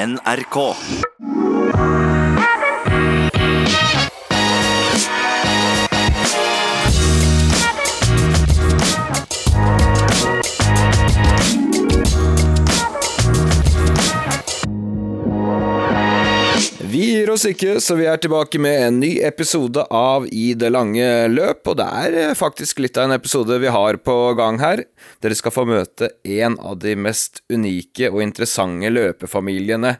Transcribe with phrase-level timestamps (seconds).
[0.00, 0.56] NRK.
[17.30, 21.62] Oss ikke, så vi er tilbake med en ny episode av I det lange løp,
[21.70, 24.82] og det er eh, faktisk litt av en episode vi har på gang her.
[25.22, 29.92] Dere skal få møte en av de mest unike og interessante løpefamiliene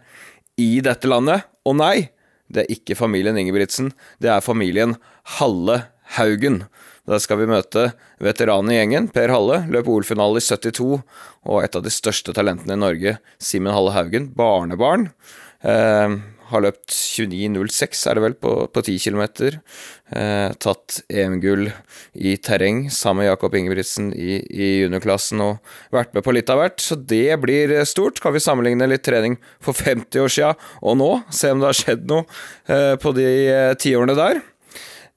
[0.58, 1.46] i dette landet.
[1.68, 2.08] Og nei,
[2.50, 4.96] det er ikke familien Ingebrigtsen, det er familien
[5.38, 5.84] Halle
[6.16, 6.64] Haugen.
[7.06, 10.98] Der skal vi møte veteranen i gjengen, Per Halle, løp OL-finale i 72,
[11.46, 15.12] og et av de største talentene i Norge, Simen Halle Haugen, barnebarn.
[15.62, 16.18] Eh,
[16.50, 19.22] har løpt 29,06 er det vel, på, på 10 km.
[20.10, 21.68] Eh, tatt EM-gull
[22.14, 26.62] i terreng sammen med Jakob Ingebrigtsen i, i juniorklassen og vært med på litt av
[26.62, 28.22] hvert, så det blir stort.
[28.22, 31.80] Kan vi sammenligne litt trening for 50 år sia og nå, se om det har
[31.80, 32.26] skjedd noe
[32.70, 34.42] eh, på de eh, tiårene der.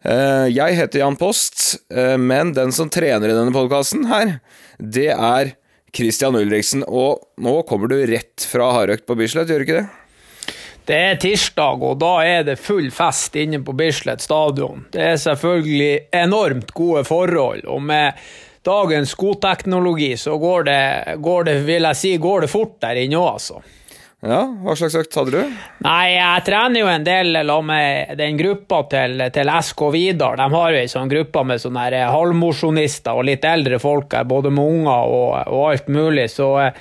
[0.03, 4.37] Eh, jeg heter Jan Post, eh, men den som trener i denne podkasten her,
[4.77, 5.53] det er
[5.95, 6.83] Christian Ulriksen.
[6.83, 10.02] Og nå kommer du rett fra hardøkt på Bislett, gjør du ikke det?
[10.85, 14.83] Det er tirsdag, og da er det full fest inne på Bislett stadion.
[14.91, 18.19] Det er selvfølgelig enormt gode forhold, og med
[18.67, 20.81] dagens skoteknologi så går det,
[21.23, 23.63] går det vil jeg si, går det fort der inne òg, altså.
[24.23, 25.55] Ja, hva slags økt hadde du?
[25.83, 30.37] Nei, jeg trener jo en del med den gruppa til, til SK Vidar.
[30.39, 34.51] De har jo ei sånn gruppe med sånne halvmosjonister og litt eldre folk her, både
[34.55, 36.79] med unger og, og alt mulig, så eh,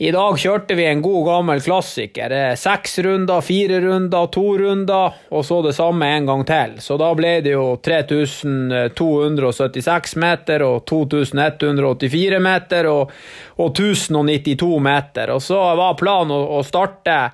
[0.00, 2.32] i dag kjørte vi en god gammel klassiker.
[2.56, 6.80] Seks runder, fire runder, to runder, og så det samme en gang til.
[6.80, 13.12] Så da ble det jo 3276 meter og 2184 meter og,
[13.60, 15.36] og 1092 meter.
[15.36, 17.28] Og så var planen å, å starte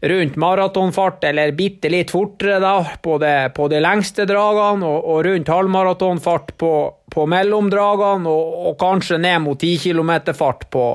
[0.00, 5.24] rundt maratonfart, eller bitte litt fortere, da, på de, på de lengste dragene, og, og
[5.26, 6.72] rundt halvmaratonfart på,
[7.12, 10.86] på mellomdragene, og, og, kanskje ned mot 10 km-fart på,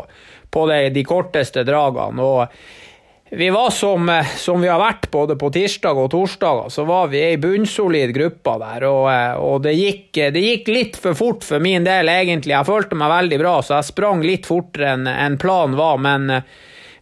[0.55, 2.23] på de, de, korteste dragene.
[2.23, 4.07] Og vi var som,
[4.39, 8.53] som, vi har vært både på tirsdag og torsdag, så var vi ei bunnsolid gruppe
[8.61, 8.85] der.
[8.88, 9.09] Og,
[9.43, 12.55] og det, gikk, det, gikk, litt for fort for min del, egentlig.
[12.55, 15.99] Jeg følte meg veldig bra, så jeg sprang litt fortere enn en planen var.
[15.99, 16.31] men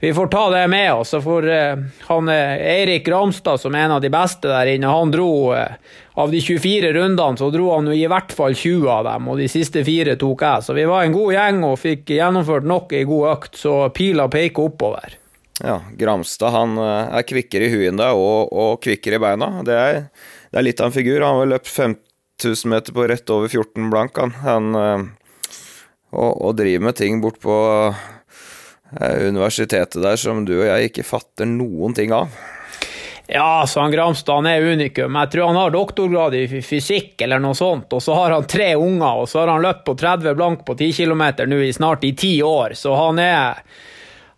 [0.03, 1.13] vi får ta det med oss.
[1.23, 1.45] For
[2.07, 6.41] han, Eirik Ramstad, som er en av de beste der inne, han dro av de
[6.43, 10.17] 24 rundene, så dro han i hvert fall 20 av dem, og de siste fire
[10.19, 10.65] tok jeg.
[10.67, 14.27] Så vi var en god gjeng og fikk gjennomført nok ei god økt, så pila
[14.27, 15.15] peker oppover.
[15.63, 19.53] Ja, Gramstad han er kvikkere i huet enn deg, og, og kvikkere i beina.
[19.63, 20.01] Det er,
[20.51, 21.23] det er, litt av en figur.
[21.23, 24.35] Han har løpt 5000 meter på rett over 14 blank, han.
[24.43, 24.73] han
[26.13, 27.55] og, og driver med ting bort på
[29.01, 32.33] universitetet der som du og jeg ikke fatter noen ting av.
[33.27, 35.15] Ja, så han Gramstad han er unikum.
[35.15, 37.93] Jeg tror han har doktorgrad i fysikk eller noe sånt.
[37.95, 40.75] Og så har han tre unger, og så har han løpt på 30 blank på
[40.75, 42.75] 10 km nå i snart i ti år.
[42.75, 43.63] Så han er,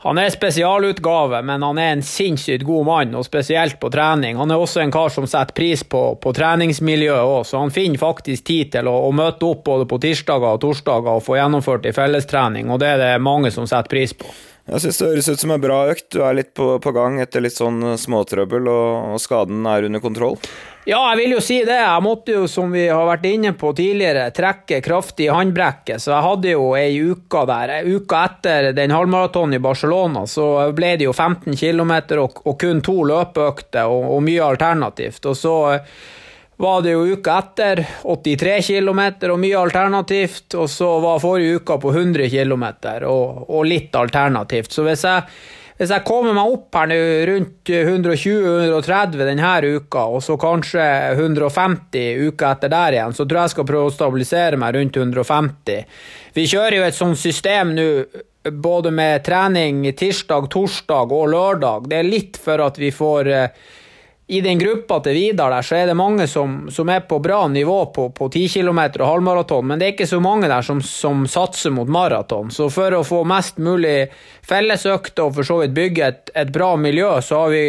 [0.05, 4.37] han er spesialutgave, men han er en sinnssykt god mann, og spesielt på trening.
[4.37, 7.97] Han er også en kar som setter pris på, på treningsmiljøet òg, så han finner
[7.97, 11.89] faktisk tid til å, å, møte opp både på tirsdager og torsdager og få gjennomført
[11.89, 14.29] ei fellestrening, og det er det mange som setter pris på.
[14.65, 16.07] Jeg synes det høres ut som en bra økt.
[16.13, 20.01] Du er litt på, på gang etter litt sånn småtrøbbel, og, og, skaden er under
[20.05, 20.37] kontroll?
[20.85, 21.79] Ja, jeg vil jo si det.
[21.79, 26.11] Jeg måtte jo, som vi har vært inne på tidligere, trekke kraftig i håndbrekket, så
[26.13, 27.73] jeg hadde jo ei uke der.
[27.89, 30.45] Uka etter den halvmaratonen i Barcelona så
[30.77, 35.25] ble det jo 15 km og, og kun to løpeøkter og, og mye alternativt.
[35.25, 35.55] Og så
[36.61, 39.01] var det jo uka etter 83 km
[39.33, 42.65] og mye alternativt, og så var forrige uka på 100 km
[43.09, 44.69] og, og, litt alternativt.
[44.71, 45.25] Så hvis jeg,
[45.75, 50.85] hvis jeg kommer meg opp her nå rundt 120-130 denne uka, og så kanskje
[51.17, 55.01] 150 uka etter der igjen, så tror jeg jeg skal prøve å stabilisere meg rundt
[55.01, 55.99] 150.
[56.37, 57.89] Vi kjører jo et sånt system nå
[58.45, 61.89] både med trening tirsdag, torsdag og lørdag.
[61.91, 63.31] Det er litt for at vi får
[64.27, 67.43] i den gruppa til Vidar der, så er det mange som, som er på bra
[67.47, 70.81] nivå på, på 10 km og halvmaraton, men det er ikke så mange der som,
[70.81, 72.49] som satser mot maraton.
[72.49, 74.07] Så for å få mest mulig
[74.45, 77.67] fellesøkter og for så vidt bygge et, et, bra miljø, så har vi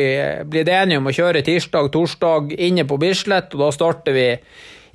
[0.48, 4.26] blitt enige om å kjøre tirsdag, torsdag inne på Bislett, og da starter vi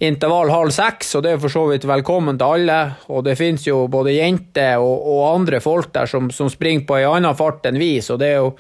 [0.02, 2.78] intervall halv seks, og det er for så vidt velkommen til alle.
[3.14, 6.98] Og det finnes jo både jenter og, og andre folk der som, som springer på
[6.98, 8.56] en annen fart enn vi, så det er jo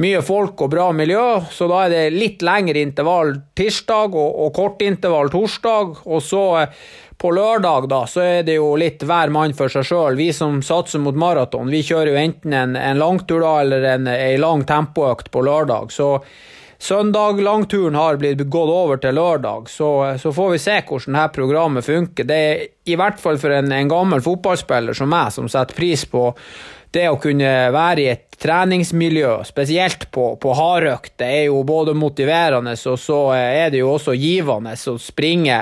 [0.00, 1.26] mye folk og bra miljø.
[1.52, 6.02] Så da er det litt lengre intervall tirsdag og, og kort intervall torsdag.
[6.08, 6.82] Og så eh,
[7.18, 10.16] på lørdag da, så er det jo litt hver mann for seg sjøl.
[10.16, 14.08] Vi som satser mot maraton, vi kjører jo enten en, en langtur da, eller en,
[14.08, 15.92] en lang tempoøkt på lørdag.
[15.92, 16.14] Så
[16.78, 21.34] søndag langturen har blitt gått over til lørdag, så, så får vi se hvordan dette
[21.34, 22.28] programmet funker.
[22.28, 26.06] Det er i hvert fall for en, en gammel fotballspiller som meg, som setter pris
[26.08, 26.30] på
[26.94, 31.94] det å kunne være i et treningsmiljø, spesielt på, på hardøkt, det er jo både
[31.98, 35.56] motiverende og så er det jo også givende å springe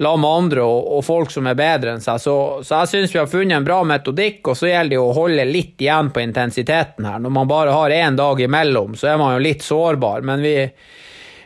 [0.00, 2.22] la med andre og, og, folk som er bedre enn seg.
[2.22, 5.12] Så, så jeg syns vi har funnet en bra metodikk, og så gjelder det å
[5.16, 7.20] holde litt igjen på intensiteten her.
[7.20, 10.56] Når man bare har én dag imellom, så er man jo litt sårbar, men vi,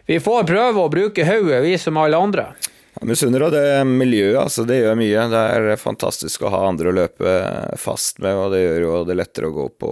[0.07, 2.49] vi får prøve å bruke hodet, vi som alle andre.
[2.97, 5.29] Jeg misunner deg det miljøet, altså det gjør mye.
[5.29, 7.39] Det er fantastisk å ha andre å løpe
[7.81, 9.91] fast med, og det gjør jo det lettere å gå på,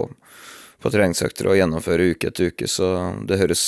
[0.81, 2.87] på treningsøkter og gjennomføre uke etter uke, så
[3.29, 3.65] det høres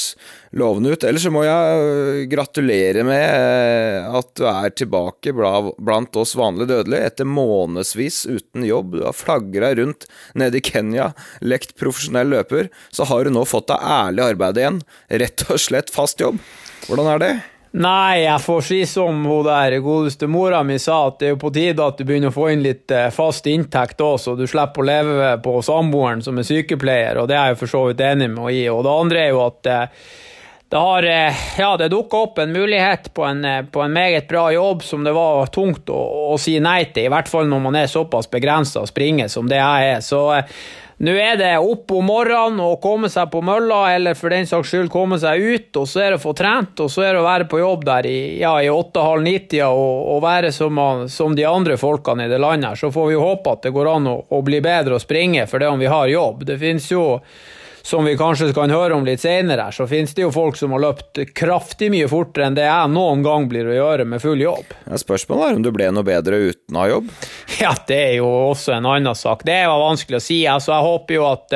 [0.57, 1.05] lovende ut.
[1.05, 6.71] Ellers så må jeg øh, gratulere med øh, at du er tilbake blant oss vanlige
[6.71, 8.95] dødelige etter månedsvis uten jobb.
[8.97, 11.11] Du har flagra rundt nede i Kenya,
[11.45, 12.71] lekt profesjonell løper.
[12.89, 14.81] Så har du nå fått deg ærlig arbeid igjen.
[15.25, 16.41] Rett og slett fast jobb.
[16.87, 17.31] Hvordan er det?
[17.71, 21.41] Nei, jeg får si som hun der godeste mora mi sa, at det er jo
[21.41, 24.45] på tide at du begynner å få inn litt eh, fast inntekt òg, så du
[24.47, 28.05] slipper å leve på samboeren som er sykepleier, og det er jeg for så vidt
[28.07, 28.63] enig med henne i.
[28.71, 30.07] Og det andre er jo at eh,
[30.71, 34.47] det har eh, ja, det dukka opp en mulighet på en, på en, meget bra
[34.55, 36.01] jobb som det var tungt å,
[36.33, 39.51] å si nei til, i hvert fall når man er såpass begrensa og springer som
[39.51, 40.03] det jeg er.
[40.03, 40.23] Så
[40.97, 44.71] nå er det opp om morgenen og komme seg på mølla, eller for den saks
[44.71, 47.21] skyld komme seg ut, og så er det å få trent, og så er det
[47.21, 50.81] å være på jobb der i, ja, i åtte-halv ni-tida og, og, være som,
[51.13, 52.81] som, de andre folkene i det landet her.
[52.81, 55.61] Så får vi håpe at det går an å, å bli bedre å springe for
[55.61, 56.41] det om vi har jobb.
[56.49, 57.05] Det finnes jo
[57.87, 60.81] som vi kanskje kan høre om litt senere, så finnes det jo folk som har
[60.83, 64.73] løpt kraftig mye fortere enn det jeg noen gang blir å gjøre med full jobb.
[64.89, 67.13] Ja, spørsmålet er om du ble noe bedre uten å ha jobb?
[67.63, 69.47] Ja, det er jo også en annen sak.
[69.47, 70.41] Det jo vanskelig å si.
[70.51, 71.55] Altså, jeg håper jo at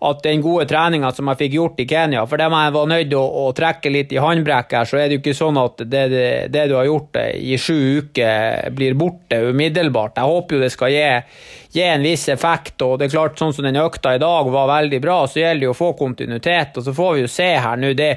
[0.00, 2.86] at den gode treninga som jeg fikk gjort i Kenya For det dem jeg var
[2.88, 5.82] nødt til å, å, trekke litt i håndbrekket så er det jo ikke sånn at
[5.84, 10.16] det, det, det, du har gjort i sju uker, blir borte umiddelbart.
[10.16, 11.04] Jeg håper jo det skal gi,
[11.76, 12.80] gi, en viss effekt.
[12.86, 15.60] og det er klart Sånn som den økta i dag var veldig bra, så gjelder
[15.60, 16.80] det jo å få kontinuitet.
[16.80, 17.92] og Så får vi jo se her nå.
[17.96, 18.10] det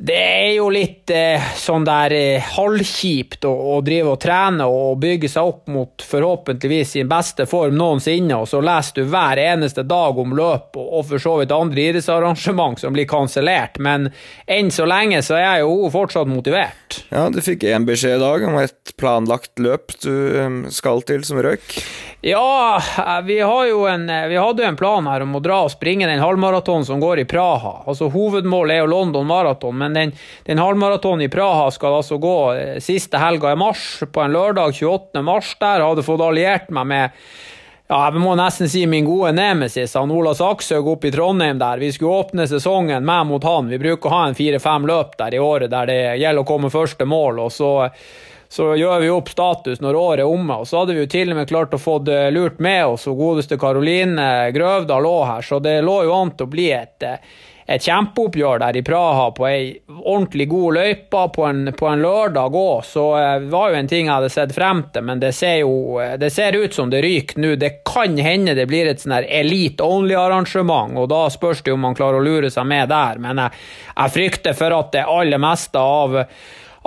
[0.00, 5.00] det er jo litt eh, sånn der eh, halvkjipt å, å, drive og trene og
[5.02, 9.82] bygge seg opp mot forhåpentligvis sin beste form noensinne, og så leser du hver eneste
[9.82, 14.12] dag om løp og, og for så vidt andre idrettsarrangement som blir kansellert, men
[14.46, 17.00] enn så lenge så er jeg jo fortsatt motivert.
[17.10, 21.26] Ja, du fikk én beskjed i dag om et planlagt løp du um, skal til
[21.26, 21.74] som røyk.
[22.20, 25.70] Ja, eh, vi, en, eh, vi, hadde jo en plan her om å dra og
[25.70, 27.84] springe den halvmaratonen som går i Praha.
[27.86, 30.12] Altså Hovedmålet er jo London Marathon, men den,
[30.46, 34.74] den halvmaratonen i Praha skal altså gå eh, siste helga i mars, på en lørdag
[34.74, 35.22] 28.
[35.22, 35.54] mars.
[35.60, 37.22] Der hadde fått alliert meg med
[37.88, 41.80] ja, jeg må nesten si min gode nemesis, han Ola Sakshaug oppe i Trondheim der.
[41.80, 43.70] Vi skulle åpne sesongen med mot han.
[43.72, 46.68] Vi bruker å ha en fire-fem løp der i året der det gjelder å komme
[46.68, 47.46] første mål.
[47.46, 47.70] og så
[48.48, 50.62] så gjør vi opp status når året er omme.
[50.62, 51.98] Og så hadde vi jo til og med klart å få
[52.32, 56.48] lurt med oss og godeste Karoline Grøvdal òg her, så det lå jo an til
[56.48, 57.08] å bli et,
[57.68, 59.64] et kjempeoppgjør der i Praha på ei
[59.98, 62.86] ordentlig god løype på en, på en lørdag òg.
[62.88, 65.58] Så eh, det var jo en ting jeg hadde sett frem til, men det ser
[65.60, 67.54] jo det ser ut som det ryker nå.
[67.60, 71.84] Det kan hende det blir et sånn her elite only-arrangement, og da spørs det om
[71.84, 73.20] man klarer å lure seg med der.
[73.20, 73.60] Men jeg,
[73.92, 76.22] jeg frykter for at det aller meste av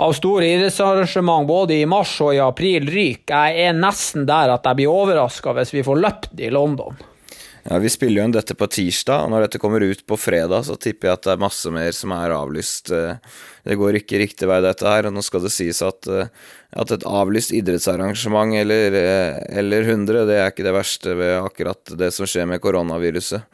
[0.02, 3.52] av store idrettsarrangement både i mars og i april ryker.
[3.52, 6.96] Jeg er nesten der at jeg blir overraska hvis vi får løpt i London.
[7.62, 10.64] Ja, Vi spiller jo inn dette på tirsdag, og når dette kommer ut på fredag,
[10.66, 12.90] så tipper jeg at det er masse mer som er avlyst.
[12.90, 15.06] Det går ikke riktig vei, dette her.
[15.06, 18.98] Og nå skal det sies at, at et avlyst idrettsarrangement eller,
[19.62, 23.46] eller 100, det er ikke det verste ved akkurat det som skjer med koronaviruset.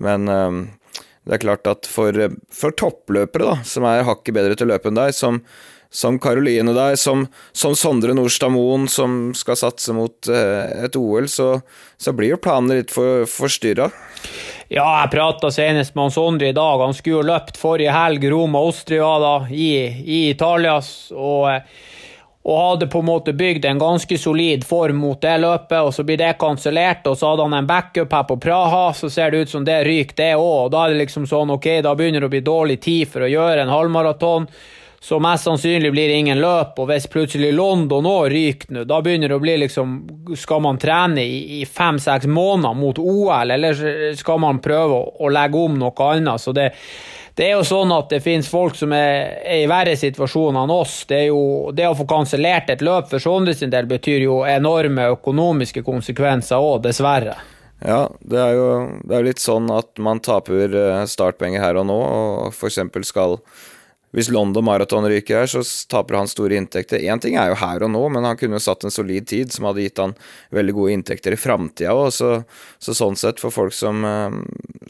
[0.00, 2.16] Men det er klart at for,
[2.48, 5.42] for toppløpere, da, som er hakket bedre til å løpe enn deg, som
[5.90, 11.28] som Karoline der, som, som Sondre Nordstad Moen, som skal satse mot eh, et OL,
[11.28, 11.56] så,
[11.98, 13.90] så blir jo planene litt for, forstyrra.
[14.70, 16.84] Ja, jeg prata senest med Sondre i dag.
[16.84, 20.78] Han skulle jo løpt forrige helg Roma-Austria da, i, i Italia.
[21.10, 21.48] og
[22.42, 26.04] og hadde på en måte bygd en ganske solid form mot det løpet, og så
[26.08, 29.42] blir det kansellert, og så hadde han en backup her på Praha, så ser det
[29.44, 30.70] ut som det ryker, det òg.
[30.72, 33.28] Da er det liksom sånn, ok, da begynner det å bli dårlig tid for å
[33.28, 34.48] gjøre en halvmaraton.
[35.02, 38.98] Så mest sannsynlig blir det ingen løp, og hvis plutselig London òg ryker nå, da
[39.00, 39.94] begynner det å bli liksom
[40.36, 43.80] Skal man trene i, i fem-seks måneder mot OL, eller
[44.18, 46.44] skal man prøve å, å legge om noe annet?
[46.44, 46.68] Så det,
[47.40, 50.74] det er jo sånn at det finnes folk som er, er i verre situasjoner enn
[50.74, 50.98] oss.
[51.08, 51.40] Det, jo,
[51.72, 56.60] det å få kansellert et løp for Sondre sin del betyr jo enorme økonomiske konsekvenser
[56.60, 57.38] òg, dessverre.
[57.80, 58.70] Ja, det er jo
[59.08, 62.82] det er litt sånn at man taper eh, startpenger her og nå, og f.eks.
[63.08, 63.38] skal
[64.10, 66.98] hvis London Marathon ryker her, så taper han store inntekter.
[66.98, 69.52] Én ting er jo her og nå, men han kunne jo satt en solid tid
[69.54, 70.16] som hadde gitt han
[70.54, 72.10] veldig gode inntekter i framtida òg.
[72.14, 72.32] Så,
[72.82, 74.34] så, sånn sett, for folk som, eh,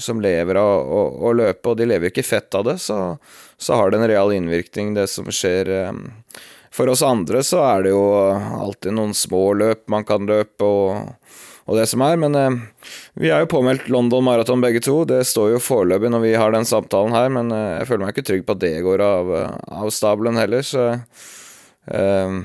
[0.01, 3.19] som lever av å løpe, og de lever ikke fett av det, så,
[3.61, 5.69] så, har det en real innvirkning, det som skjer.
[5.69, 6.41] Eh,
[6.73, 11.20] for oss andre så er det jo alltid noen små løp man kan løpe, og
[11.71, 12.19] og det som er.
[12.21, 15.03] Men eh, vi er jo påmeldt London Marathon begge to.
[15.09, 18.17] Det står jo foreløpig når vi har den samtalen her, men eh, jeg føler meg
[18.17, 19.37] ikke trygg på at det går av,
[19.85, 22.41] av stabelen heller, så eh,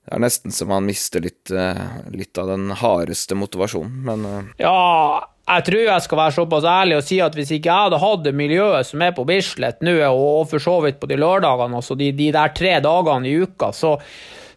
[0.00, 4.48] det er nesten så man mister litt, eh, litt av den hardeste motivasjonen, men eh.
[4.64, 8.00] Ja, jeg tror jeg skal være såpass ærlig og si at hvis ikke jeg hadde
[8.02, 11.78] hatt det miljøet som er på Bislett nå, og for så vidt på de lørdagene,
[11.78, 13.96] altså de, de der tre dagene i uka, så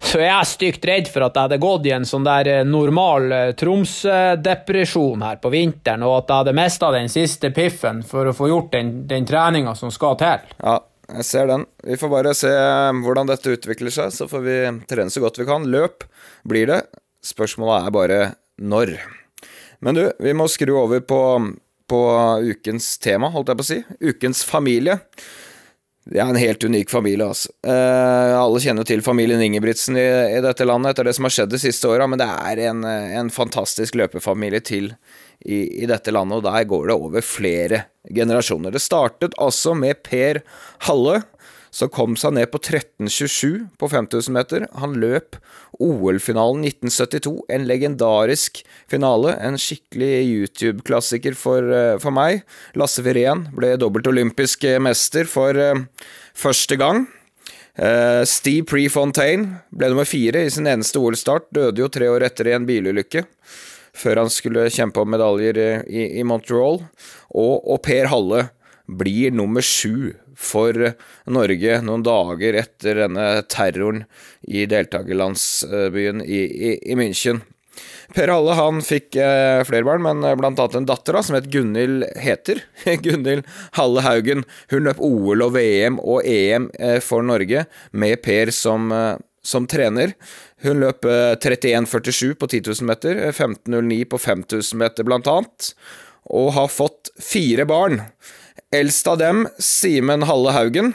[0.04, 2.64] så er jeg stygt redd for at jeg hadde gått i en sånn der eh,
[2.68, 8.30] normal eh, Troms-depresjon her på vinteren, og at jeg hadde mista den siste piffen for
[8.30, 10.44] å få gjort den, den treninga som skal til.
[10.60, 10.78] Ja,
[11.14, 11.66] jeg ser den.
[11.88, 14.58] Vi får bare se eh, hvordan dette utvikler seg, så får vi
[14.90, 15.68] trene så godt vi kan.
[15.72, 16.06] Løp
[16.48, 16.82] blir det.
[17.24, 18.24] Spørsmålet er bare
[18.60, 18.98] når.
[19.84, 21.22] Men du, vi må skru over på,
[21.92, 22.02] på
[22.44, 23.80] ukens tema, holdt jeg på å si.
[24.04, 25.00] Ukens familie.
[26.04, 27.54] Det er en helt unik familie, altså.
[27.64, 30.04] Eh, alle kjenner til familien Ingebrigtsen i,
[30.36, 32.84] i, dette landet etter det som har skjedd de siste åra, men det er en,
[32.84, 34.92] en fantastisk løpefamilie til
[35.40, 38.76] i, i, dette landet, og der går det over flere generasjoner.
[38.76, 40.42] Det startet altså med Per
[40.90, 41.22] Halle,
[41.74, 44.68] så kom seg ned på 13,27 på 5000 meter.
[44.78, 45.40] Han løp
[45.82, 48.62] OL-finalen 1972, en legendarisk
[48.92, 49.34] finale.
[49.42, 52.46] En skikkelig YouTube-klassiker for, eh, for, meg.
[52.78, 55.82] Lasse Virén ble dobbelt olympisk mester for uh,
[56.38, 57.08] første gang.
[57.74, 62.52] Uh, Steve Prefontaine ble nummer fire i sin eneste OL-start, døde jo tre år etter
[62.52, 63.26] i en bilulykke.
[63.98, 65.58] Før han skulle kjempe om medaljer
[65.90, 66.84] i, i Montreal.
[67.34, 68.52] Og, og Per Halle
[68.86, 70.78] blir nummer sju for
[71.30, 74.04] Norge noen dager etter denne terroren
[74.48, 77.44] i deltakerlandsbyen i, i, i München.
[78.14, 81.38] Per Halle han fikk eh, flere barn, men eh, blant annet en datter da, som
[81.38, 82.62] het Gunhild Heter.
[83.06, 83.48] Gunhild
[83.78, 84.46] Halle Haugen.
[84.74, 89.68] Hun løp OL og VM og EM eh, for Norge med Per som, eh, som
[89.70, 90.14] trener.
[90.64, 95.74] Hun løp 31,47 eh, på 10 000 meter, 15,09 på 5000 meter blant annet,
[96.30, 98.02] og har fått fire barn.
[98.74, 100.94] Eldst av dem, Simen Halle Haugen.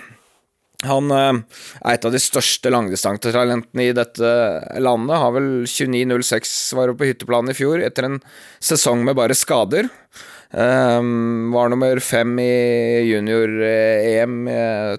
[0.86, 1.36] Han eh,
[1.82, 4.32] er et av de største langdistansetalentene i dette
[4.82, 5.14] landet.
[5.18, 8.18] Har vel 29,06 var på hytteplanen i fjor, etter en
[8.58, 9.86] sesong med bare skader.
[10.48, 12.52] Um, var nummer fem i
[13.04, 14.38] junior-EM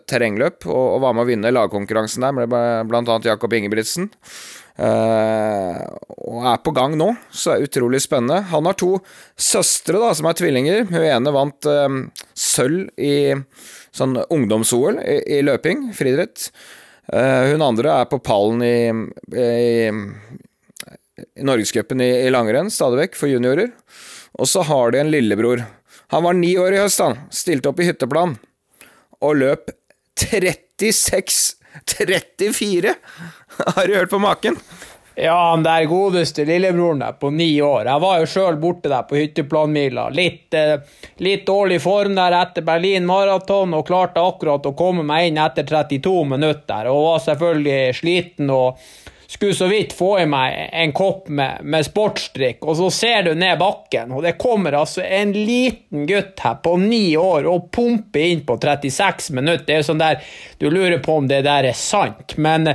[0.06, 2.54] terrengløp, og, og, var med å vinne lagkonkurransen der med
[3.02, 4.12] annet Jakob Ingebrigtsen.
[4.80, 5.76] Uh,
[6.30, 8.46] og er på gang nå, så er det utrolig spennende.
[8.54, 8.94] Han har to
[9.36, 10.86] søstre da, som er tvillinger.
[10.88, 11.88] Hun ene vant uh,
[12.38, 13.36] sølv i
[13.96, 16.48] sånn ungdoms-OL i, i, løping, friidrett.
[17.12, 18.78] Uh, hun andre er på pallen i,
[19.36, 19.90] i,
[21.36, 23.74] i Norgescupen i, i langrenn, stadig vekk, for juniorer.
[24.40, 25.66] Og så har de en lillebror.
[26.16, 27.20] Han var ni år i høst, han.
[27.36, 28.38] Stilte opp i hytteplan
[29.20, 29.74] og løp
[30.20, 31.59] 36
[31.98, 32.94] 34!
[33.76, 34.58] Har du hørt på maken?
[35.22, 37.90] Ja, han der godeste lillebroren der på ni år.
[37.90, 40.06] Jeg var jo sjøl borte der på hytteplanmila.
[40.16, 40.80] Litt, eh,
[41.20, 45.68] litt, dårlig form der etter Berlin maraton, og klarte akkurat å komme meg inn etter
[45.68, 46.88] 32 minutter.
[46.88, 48.80] Og var selvfølgelig sliten og
[49.30, 53.36] skulle så vidt få i meg en kopp med, med sportsdrikk, og så ser du
[53.38, 58.26] ned bakken, og det kommer altså en liten gutt her på ni år og pumper
[58.26, 59.68] inn på 36 minutter.
[59.68, 60.26] Det er sånn der
[60.58, 62.74] Du lurer på om det der er sant, men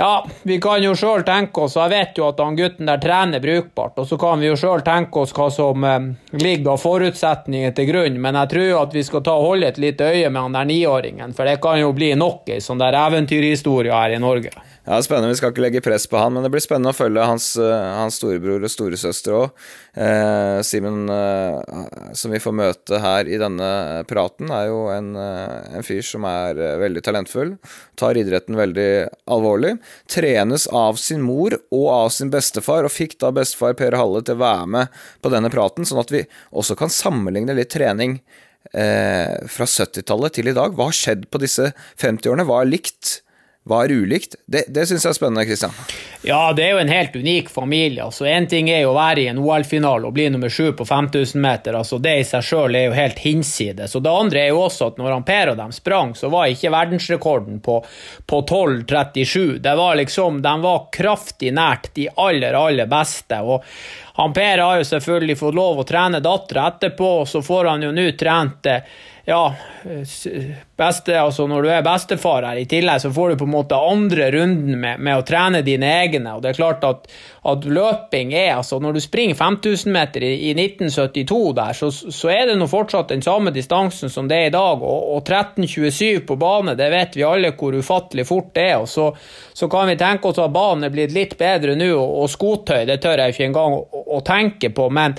[0.00, 3.02] ja, vi kan jo sjøl tenke oss, og jeg vet jo at han gutten der
[3.02, 5.98] trener brukbart, og så kan vi jo sjøl tenke oss hva som eh,
[6.40, 9.68] ligger av forutsetninger til grunn, men jeg tror jo at vi skal ta og holde
[9.68, 12.80] et lite øye med han der niåringen, for det kan jo bli nok ei sånn
[12.80, 14.56] der eventyrhistorie her i Norge.
[14.80, 15.28] Ja, det er spennende.
[15.34, 17.88] Vi skal ikke legge press på han, men det blir spennende å følge hans, eh,
[17.98, 19.50] hans storebror og storesøster òg.
[19.92, 23.68] Eh, Simen, eh, som vi får møte her i denne
[24.08, 27.58] praten, er jo en, eh, en fyr som er eh, veldig talentfull.
[27.94, 29.78] Tar idretten veldig alvorlig.
[30.08, 34.36] Trenes av sin mor og av sin bestefar, og fikk da bestefar Per Halle til
[34.36, 34.88] å være med
[35.22, 38.20] på denne praten, sånn at vi også kan sammenligne litt trening
[38.72, 40.72] eh, fra 70-tallet til i dag.
[40.72, 42.48] Hva har skjedd på disse 50 årene?
[42.48, 43.20] Hva er likt?
[43.64, 44.34] Var ulikt.
[44.46, 45.74] Det, det syns jeg er spennende, Kristian.
[46.24, 48.04] Ja, det er jo en helt unik familie.
[48.04, 50.84] altså Én ting er jo å være i en OL-finale og bli nummer sju på
[50.88, 51.76] 5000 meter.
[51.76, 53.94] altså Det i seg sjøl er jo helt hinsides.
[53.96, 56.48] Og det andre er jo også at når han Per og dem sprang, så var
[56.48, 57.78] ikke verdensrekorden på,
[58.26, 59.58] på 12,37.
[59.60, 63.40] Det var liksom, De var kraftig nært de aller, aller beste.
[63.44, 63.64] og
[64.20, 67.86] han Per har jo selvfølgelig fått lov å trene dattera etterpå, og så får han
[67.86, 68.66] jo nå trent
[69.24, 69.54] ja,
[70.76, 73.76] beste, altså når du er bestefar her, i tillegg så får du på en måte
[73.76, 76.34] andre runden med, med å trene dine egne.
[76.34, 77.04] og det er klart at,
[77.50, 82.30] at løping er altså Når du springer 5000 meter i, i 1972 der, så, så,
[82.32, 84.82] er det nå fortsatt den samme distansen som det er i dag.
[84.82, 88.78] Og, og 13.27 på bane, det vet vi alle hvor ufattelig fort det er.
[88.80, 89.10] og så,
[89.52, 92.86] så kan vi tenke oss at banen er blitt litt bedre nå, og, og skotøy,
[92.88, 94.88] det tør jeg ikke engang å, å tenke på.
[94.90, 95.18] men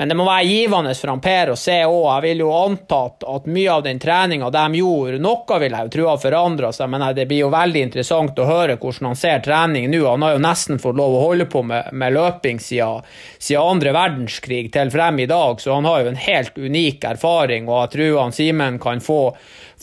[0.00, 2.04] men det må være givende for han Per å se òg.
[2.06, 5.92] Jeg vil jo anta at, mye av den treninga de gjorde, noe vil jeg jo
[5.92, 9.44] tro har forandra seg, men det blir jo veldig interessant å høre hvordan han ser
[9.44, 10.00] trening nå.
[10.06, 13.04] Han har jo nesten fått lov å holde på med, med løping siden,
[13.36, 17.68] siden andre verdenskrig til frem i dag, så han har jo en helt unik erfaring,
[17.68, 19.20] og jeg tror han Simen kan få,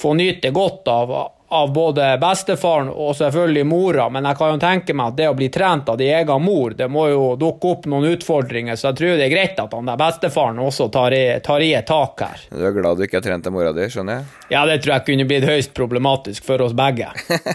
[0.01, 1.13] få nyte godt av
[1.49, 5.35] av både bestefaren og selvfølgelig mora, men jeg kan jo tenke meg at det å
[5.37, 8.99] bli trent av din egen mor, det må jo dukke opp noen utfordringer, så jeg
[8.99, 12.23] tror det er greit at han der bestefaren også tar i, tar i et tak
[12.25, 12.43] her.
[12.51, 14.27] Du er glad du ikke har trent av mora di, skjønner jeg?
[14.57, 17.13] Ja, det tror jeg kunne blitt høyst problematisk for oss begge.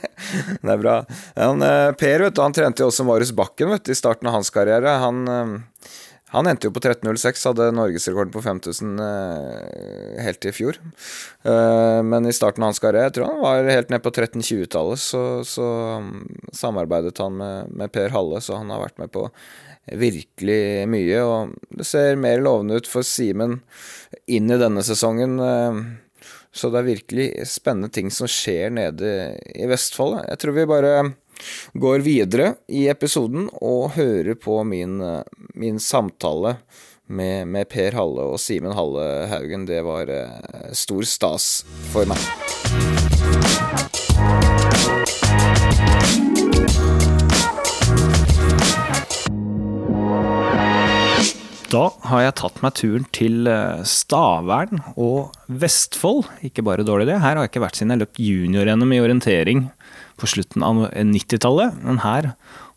[0.63, 1.03] det er bra.
[1.37, 4.31] Han, eh, per vet du, han trente jo også Marius Bakken vet du, i starten
[4.31, 4.97] av hans karriere.
[5.05, 5.55] Han eh,
[6.33, 10.79] han endte jo på 13.06, hadde norgesrekorden på 5000 eh, helt i fjor.
[11.45, 15.03] Eh, men i starten av hans karriere, jeg tror han var helt ned på 1320-tallet,
[15.03, 15.67] så, så
[16.01, 16.25] um,
[16.57, 19.27] samarbeidet han med, med, Per Halle, så han har vært med på
[20.01, 21.21] virkelig mye.
[21.21, 23.61] Og det ser mer lovende ut for Simen
[24.25, 25.37] inn i denne sesongen.
[25.37, 25.83] Eh,
[26.53, 29.13] så det er virkelig spennende ting som skjer nede
[29.53, 30.23] i Vestfold.
[30.29, 30.97] Jeg tror vi bare
[31.75, 34.99] går videre i episoden og hører på min,
[35.55, 36.57] min samtale
[37.13, 39.67] med, med, Per Halle og Simen Halle Haugen.
[39.69, 41.51] Det var uh, stor stas
[41.93, 42.21] for meg.
[51.73, 56.27] Da har jeg tatt meg turen til eh, Stavern og Vestfold.
[56.45, 59.63] Ikke bare dårlig det, her har jeg ikke vært siden jeg løpt junior-NM i orientering
[60.21, 61.81] på slutten av 90-tallet.
[61.83, 62.33] Men her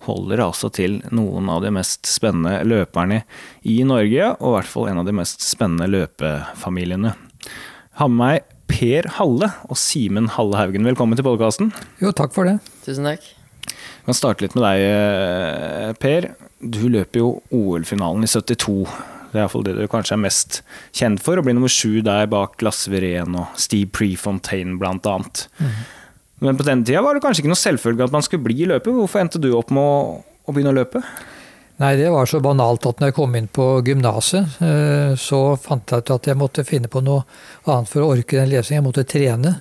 [0.06, 3.24] holder det altså til noen av de mest spennende løperne
[3.68, 7.16] i Norge, og i hvert fall en av de mest spennende løpefamiliene.
[8.02, 10.88] Har med meg Per Halle og Simen Halle Haugen.
[10.88, 11.72] Velkommen til podkasten.
[12.02, 12.58] Jo, takk for det.
[12.86, 13.26] Tusen takk.
[13.66, 16.30] Vi kan starte litt med deg, eh, Per.
[16.62, 18.86] Du løper jo OL-finalen i 72.
[19.32, 20.62] Det er iallfall det du kanskje er mest
[20.96, 25.48] kjent for, å bli nummer sju der bak Lasse Virén og Steve Prefontaine, blant annet.
[25.60, 25.74] Mm.
[26.44, 28.96] Men på den tida var det kanskje ikke noe selvfølge at man skulle bli løper.
[28.96, 30.00] Hvorfor endte du opp med å,
[30.46, 31.02] å, begynne å løpe?
[31.80, 35.92] Nei, det var så banalt at når jeg kom inn på gymnaset, eh, så fant
[35.92, 37.24] jeg ut at jeg måtte finne på noe
[37.68, 38.82] annet for å orke den lesingen.
[38.82, 39.58] Jeg måtte trene.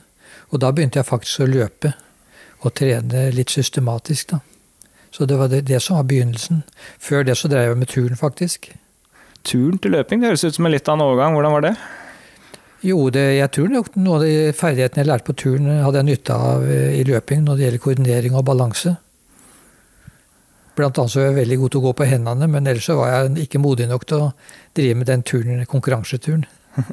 [0.52, 1.94] Og da begynte jeg faktisk å løpe.
[2.64, 4.40] Og trene litt systematisk, da.
[5.14, 6.64] Så det var det, det som var begynnelsen.
[6.98, 8.72] Før det så drev jeg med turn, faktisk.
[9.46, 11.36] Turn til løping, det høres ut som en litt annen overgang.
[11.36, 11.74] Hvordan var det?
[12.84, 16.08] Jo, det, jeg tror nok noen av de ferdighetene jeg lærte på turen, hadde jeg
[16.10, 18.92] nytte av eh, i løping når det gjelder koordinering og balanse.
[20.74, 22.98] Blant annet så var jeg veldig god til å gå på hendene, men ellers så
[22.98, 24.32] var jeg ikke modig nok til å
[24.76, 26.44] drive med den turen, konkurranseturen.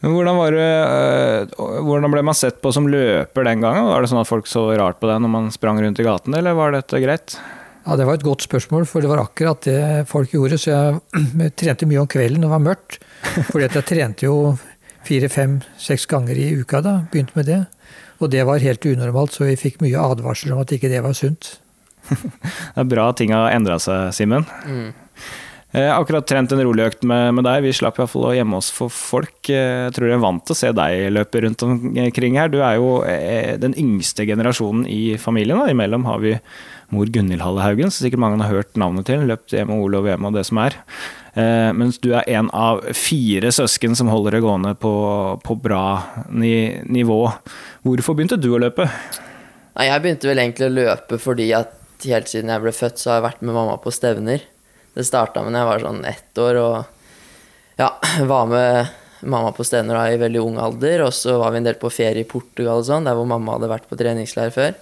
[0.00, 3.90] hvordan, det, eh, hvordan, ble man sett på som løper den gangen?
[3.90, 6.38] Var det sånn at folk så rart på deg når man sprang rundt i gaten,
[6.38, 7.36] eller var dette greit?
[7.86, 10.56] Ja, Det var et godt spørsmål, for det var akkurat det folk gjorde.
[10.58, 12.98] Så jeg trente mye om kvelden når det var mørkt.
[13.52, 14.56] Fordi jeg trente jo
[15.06, 16.82] fire, fem, seks ganger i uka.
[16.84, 17.62] da, Begynte med det.
[18.20, 21.16] Og det var helt unormalt, så vi fikk mye advarsler om at ikke det var
[21.16, 21.56] sunt.
[22.10, 24.46] det er bra ting har endra seg, Simen.
[24.64, 24.94] Mm.
[25.76, 27.64] Eh, akkurat trent en rolig økt med, med deg.
[27.66, 29.50] Vi slapp iallfall å gjemme oss for folk.
[29.50, 32.48] Jeg tror jeg er vant til å se deg løpe rundt omkring her.
[32.52, 35.60] Du er jo eh, den yngste generasjonen i familien.
[35.60, 35.74] Da.
[35.74, 36.36] Imellom har vi
[36.94, 39.26] mor Gunhild Halle Haugen, som sikkert mange har hørt navnet til.
[39.28, 40.78] Løpt hjemme og VM og det som er.
[41.36, 44.92] Eh, mens du er en av fire søsken som holder det gående på,
[45.44, 45.82] på bra
[46.32, 47.20] ni, nivå.
[47.84, 48.88] Hvorfor begynte du å løpe?
[49.76, 51.74] Nei, Jeg begynte vel egentlig å løpe fordi at
[52.08, 54.46] helt siden jeg ble født, så har jeg vært med mamma på stevner.
[54.96, 56.76] Det starta med da jeg var sånn ett år og
[57.82, 57.90] ja,
[58.32, 58.96] var med
[59.28, 61.04] mamma på stevner da i veldig ung alder.
[61.04, 63.58] Og så var vi en del på ferie i Portugal og sånn, der hvor mamma
[63.58, 64.72] hadde vært på treningsleir før.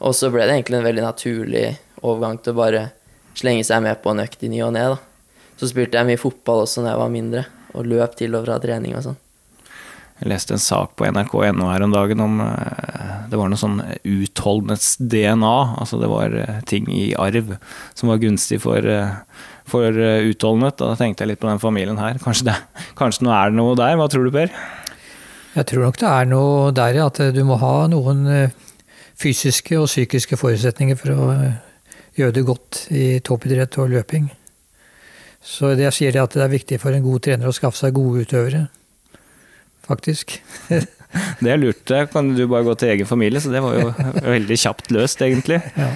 [0.00, 1.68] Og så ble det egentlig en veldig naturlig
[2.00, 2.86] overgang til å bare
[3.36, 4.88] slenge seg med på en økt i ny og ne.
[4.96, 5.11] da.
[5.62, 7.44] Så spilte jeg mye fotball også da jeg var mindre,
[7.78, 9.20] og løp til og fra trening og sånn.
[10.18, 13.78] Jeg leste en sak på nrk.no her om dagen om uh, det var noe sånn
[14.04, 15.54] utholdenhets-DNA.
[15.80, 17.54] Altså det var eh, ting i arv
[17.96, 19.14] som var gunstig for, eh,
[19.68, 20.76] for eh, utholdenhet.
[20.82, 22.20] Da tenkte jeg litt på den familien her.
[22.20, 22.58] Kanskje, det,
[22.98, 23.96] kanskje nå er det noe der?
[23.96, 24.52] Hva tror du, Per?
[25.54, 27.08] Jeg tror nok det er noe der, ja.
[27.08, 28.28] At du må ha noen
[29.20, 31.32] fysiske og psykiske forutsetninger for å
[32.18, 34.28] gjøre det godt i toppidrett og løping.
[35.42, 37.80] Så det jeg sier det at det er viktig for en god trener å skaffe
[37.80, 38.66] seg gode utøvere.
[39.82, 40.38] Faktisk.
[41.42, 41.82] det er lurt.
[41.90, 43.92] Da kan du bare gå til egen familie, så det var jo
[44.36, 45.58] veldig kjapt løst, egentlig.
[45.76, 45.92] Ja.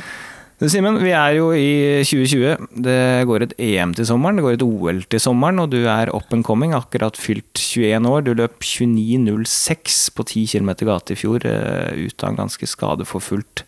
[0.57, 2.69] Simen, vi er jo i 2020.
[2.81, 6.09] Det går et EM til sommeren, det går et OL til sommeren, og du er
[6.17, 8.25] up and coming, akkurat fylt 21 år.
[8.25, 13.67] Du løp 29,06 på 10 km gate i fjor, eh, ut av en ganske skadeforfulgt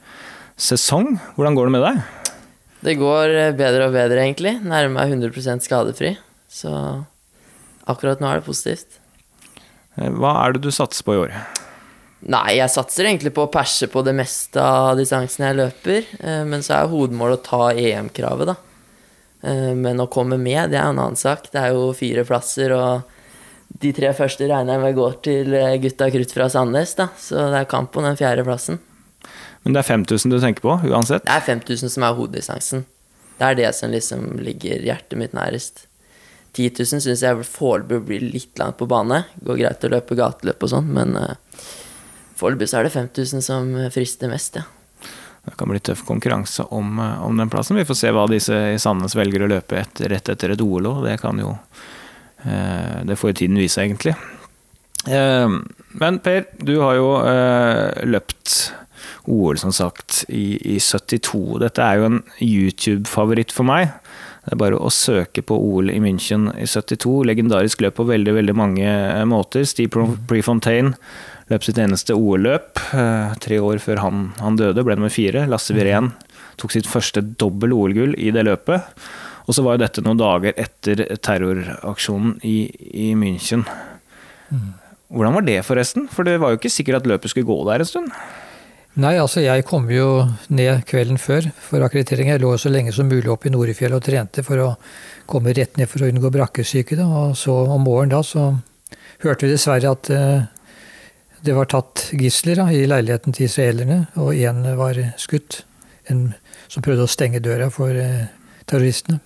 [0.57, 1.19] sesong.
[1.37, 2.01] Hvordan går det med deg?
[2.85, 4.59] Det går eh, bedre og bedre, egentlig.
[4.63, 6.15] Nærmer meg 100% skadefri.
[6.49, 6.71] Så
[7.89, 9.01] akkurat nå er det positivt.
[9.99, 11.35] Eh, hva er det du satser på i år?
[12.29, 16.09] Nei, jeg satser egentlig på å perse på det meste av distansene jeg løper.
[16.23, 18.59] Eh, men så er hovedmålet å ta EM-kravet, da.
[19.39, 21.45] Men å komme med, det er en annen sak.
[21.53, 23.05] Det er jo fire plasser, og
[23.71, 27.07] de tre første regner jeg med går til gutta krutt fra Sandnes, da.
[27.23, 28.81] Så det er kamp om den fjerdeplassen.
[29.69, 31.27] Men det er 5000 du tenker på, uansett?
[31.27, 32.87] Det er 5000 som er hoveddistansen.
[33.37, 35.83] Det er det som liksom ligger hjertet mitt nærest.
[36.57, 39.27] 10 000 syns jeg foreløpig blir litt langt på bane.
[39.45, 41.37] Går greit å løpe gateløp og sånn, men uh,
[42.41, 44.65] foreløpig så er det 5000 som frister mest, ja.
[45.45, 47.77] Det kan bli tøff konkurranse om, eh, om, den plassen.
[47.77, 50.89] Vi får se hva disse i Sandnes velger å løpe et, rett etter et OL
[50.91, 51.05] òg.
[51.07, 54.17] Det kan jo uh, Det får jo tiden vise, egentlig.
[55.05, 55.61] Uh,
[56.01, 57.09] men Per, du har jo
[58.17, 58.59] løpt
[59.27, 61.59] OL, som sagt, i, i 72.
[61.63, 63.93] Dette er jo en YouTube-favoritt for meg.
[64.49, 67.19] Det er bare å søke på OL i München i 72.
[67.29, 69.67] Legendarisk løp på veldig veldig mange eh, måter.
[69.69, 70.95] Steve Prefontaine
[71.53, 75.45] løp sitt eneste OL-løp eh, tre år før han, han, døde, ble nummer fire.
[75.53, 76.15] Lasse Virén
[76.59, 78.89] tok sitt første dobbel OL-gull i det løpet.
[79.49, 82.59] Og så var jo dette noen dager etter terroraksjonen i,
[83.05, 83.65] i München.
[84.49, 84.75] Mm.
[85.13, 86.09] Hvordan var det, forresten?
[86.13, 88.13] For det var jo ikke sikkert at løpet skulle gå der en stund?
[88.99, 92.33] Nei, altså jeg kom jo ned kvelden før for akkreditering.
[92.33, 94.73] Jeg lå så lenge som mulig oppe i Norefjell og trente for å
[95.31, 96.99] komme rett ned for å unngå brakkesyke.
[96.99, 97.07] Da.
[97.07, 98.49] Og så om morgenen da så
[99.23, 100.49] hørte vi dessverre at eh,
[101.47, 105.63] det var tatt gisler i leiligheten til israelerne, og én var skutt.
[106.11, 106.33] En
[106.67, 108.27] som prøvde å stenge døra for eh,
[108.67, 109.21] terroristene.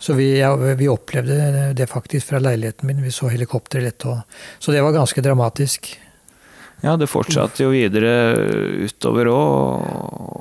[0.00, 3.04] Så vi, ja, vi, opplevde det faktisk fra leiligheten min.
[3.04, 4.08] Vi så helikopteret lette.
[4.08, 5.92] Og, så det var ganske dramatisk.
[6.80, 8.12] Ja, det fortsatte jo videre
[8.86, 9.88] utover òg.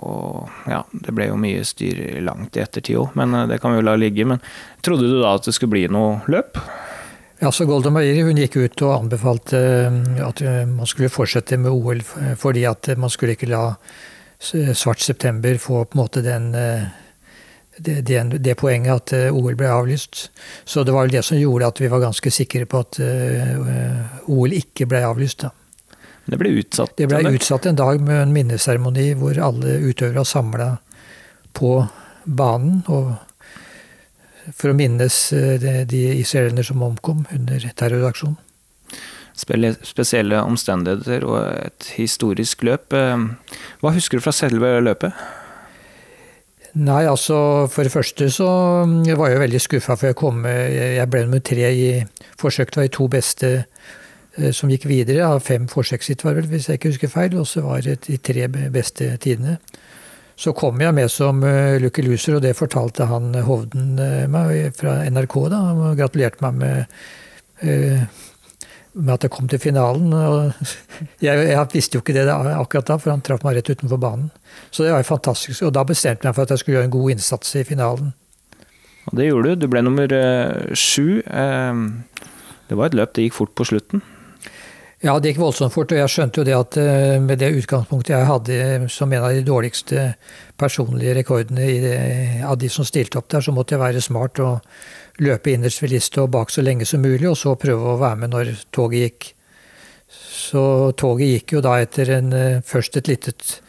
[0.10, 3.74] Og ja, det ble jo mye styr langt i ettertid òg, men eh, det kan
[3.74, 4.28] vi jo la ligge.
[4.28, 4.40] Men
[4.86, 6.62] trodde du da at det skulle bli noe løp?
[7.40, 11.60] Ja, så Golda Meir hun gikk ut og anbefalte eh, at eh, man skulle fortsette
[11.60, 12.04] med OL,
[12.40, 13.66] fordi at man skulle ikke la
[14.40, 20.30] Svart september få på en måte den det, det, det, poenget at OL ble avlyst.
[20.64, 23.02] Så det var vel det som gjorde at vi var ganske sikre på at
[24.32, 25.44] OL ikke ble avlyst.
[25.44, 25.52] da.
[26.30, 26.94] Det ble utsatt?
[26.98, 30.70] Det ble utsatt en dag med en minneseremoni hvor alle utøvere samla
[31.58, 31.74] på
[32.26, 32.84] banen.
[34.56, 38.38] for å minnes eh, de israelerne som omkom under terroraksjonen.
[39.38, 41.38] Spesielle omstendigheter og
[41.68, 42.96] et historisk løp.
[42.98, 43.28] Eh,
[43.82, 45.14] hva husker du fra selve løpet?
[46.80, 48.48] Nei, altså For det første så
[49.18, 51.88] var jeg veldig skuffa for jeg kom Jeg ble nummer tre i
[52.38, 53.99] forsøket var de to beste Eh,
[54.56, 57.38] som gikk videre av fem forsøkssitt, hvis jeg ikke husker feil.
[57.40, 59.58] Og så var det de tre beste tidene.
[60.40, 64.72] Så kom jeg med som uh, lucky loser, og det fortalte han Hovden uh, meg
[64.78, 65.36] fra NRK.
[65.52, 68.06] da, og Gratulerte meg med,
[68.94, 70.14] med at jeg kom til finalen.
[71.24, 74.30] Jeg, jeg, visste jo ikke det akkurat da, for han traff meg rett utenfor banen.
[74.72, 75.64] Så det var fantastisk.
[75.68, 78.10] Og da bestemte jeg meg for at jeg skulle gjøre en god innsats i finalen.
[79.08, 79.64] Og det gjorde du.
[79.64, 80.16] Du ble nummer
[80.76, 81.22] sju.
[81.24, 84.04] Det var et løp det gikk fort på slutten.
[85.00, 88.12] Ja, det gikk voldsomt fort, og jeg skjønte jo det at eh, med det utgangspunktet
[88.18, 90.10] jeg hadde som en av de dårligste
[90.60, 91.94] personlige rekordene det,
[92.44, 95.94] av de som stilte opp der, så måtte jeg være smart og løpe innerst ved
[95.94, 99.06] lista og bak så lenge som mulig, og så prøve å være med når toget
[99.06, 99.32] gikk.
[100.12, 100.66] Så
[101.00, 103.62] toget gikk jo da etter en, eh, først et litet,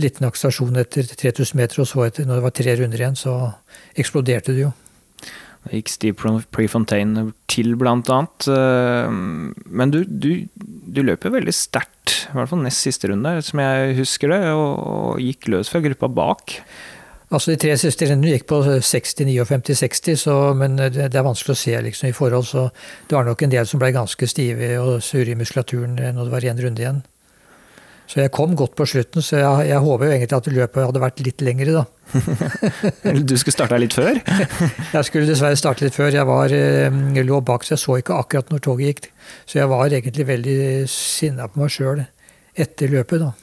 [0.00, 3.38] liten akselerasjon etter 3000 meter, og så etter, når det var tre runder igjen, så
[3.92, 4.72] eksploderte det jo.
[5.72, 8.48] Gikk Steve Prefontaine til, blant annet.
[8.52, 9.08] Eh,
[9.68, 13.98] men du, du, du løper veldig sterkt, i hvert fall nest siste runde, som jeg
[14.00, 16.60] husker det, og gikk løs fra gruppa bak.
[17.28, 21.26] Altså De tre siste rundene gikk på 60, 59, 60, så, men det, det, er
[21.26, 22.48] vanskelig å se liksom, i forhold.
[22.48, 22.68] Så
[23.08, 26.32] det var nok en del som ble ganske stive og sure i muskulaturen når det
[26.32, 27.02] var én runde igjen.
[28.08, 31.00] Så jeg kom godt på slutten, så jeg, jeg håper jo egentlig at løpet hadde
[31.02, 31.84] vært litt lengre, da.
[33.28, 34.16] Du skulle starta litt før?
[34.96, 36.08] jeg skulle dessverre starte litt før.
[36.14, 39.10] Jeg, var, eh, jeg lå bak, så jeg så ikke akkurat når toget gikk.
[39.44, 40.56] Så jeg var egentlig veldig
[40.88, 42.00] sinna på meg sjøl
[42.56, 43.34] etter løpet, da.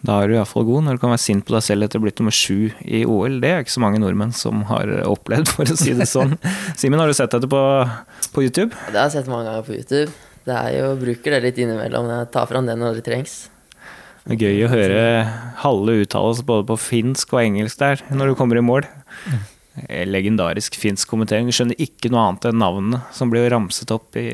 [0.00, 2.02] Da er du iallfall god, når du kan være sint på deg selv etter å
[2.02, 3.38] ha blitt nummer sju i OL.
[3.44, 6.34] Det er ikke så mange nordmenn som har opplevd, for å si det sånn.
[6.80, 7.62] Simen, har du sett dette på,
[8.34, 8.74] på YouTube?
[8.88, 10.10] Det har jeg sett mange ganger på YouTube.
[10.48, 12.10] Det er jo, bruker det litt innimellom.
[12.16, 13.38] Jeg tar fram det når det trengs.
[14.24, 15.00] Det er gøy å høre
[15.62, 18.86] halve uttales både på finsk og engelsk der, når du kommer i mål.
[19.26, 19.40] Mm.
[20.10, 21.48] Legendarisk finsk kommentering.
[21.48, 24.26] Du skjønner ikke noe annet enn navnene som blir ramset opp i,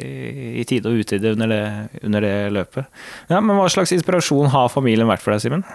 [0.58, 1.62] i tide og utide under det,
[2.02, 2.88] under det løpet.
[3.30, 5.66] Ja, men Hva slags inspirasjon har familien vært for deg, Simen?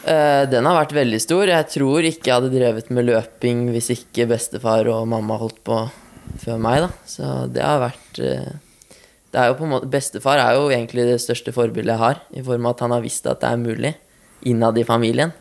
[0.00, 1.50] Uh, den har vært veldig stor.
[1.50, 5.82] Jeg tror ikke jeg hadde drevet med løping hvis ikke bestefar og mamma holdt på
[6.40, 6.86] før meg.
[6.86, 6.90] da.
[7.04, 8.54] Så det har vært uh,
[9.30, 12.22] det er jo på en måte, Bestefar er jo egentlig det største forbildet jeg har,
[12.34, 13.92] i form av at han har visst at det er mulig
[14.50, 15.34] innad i familien.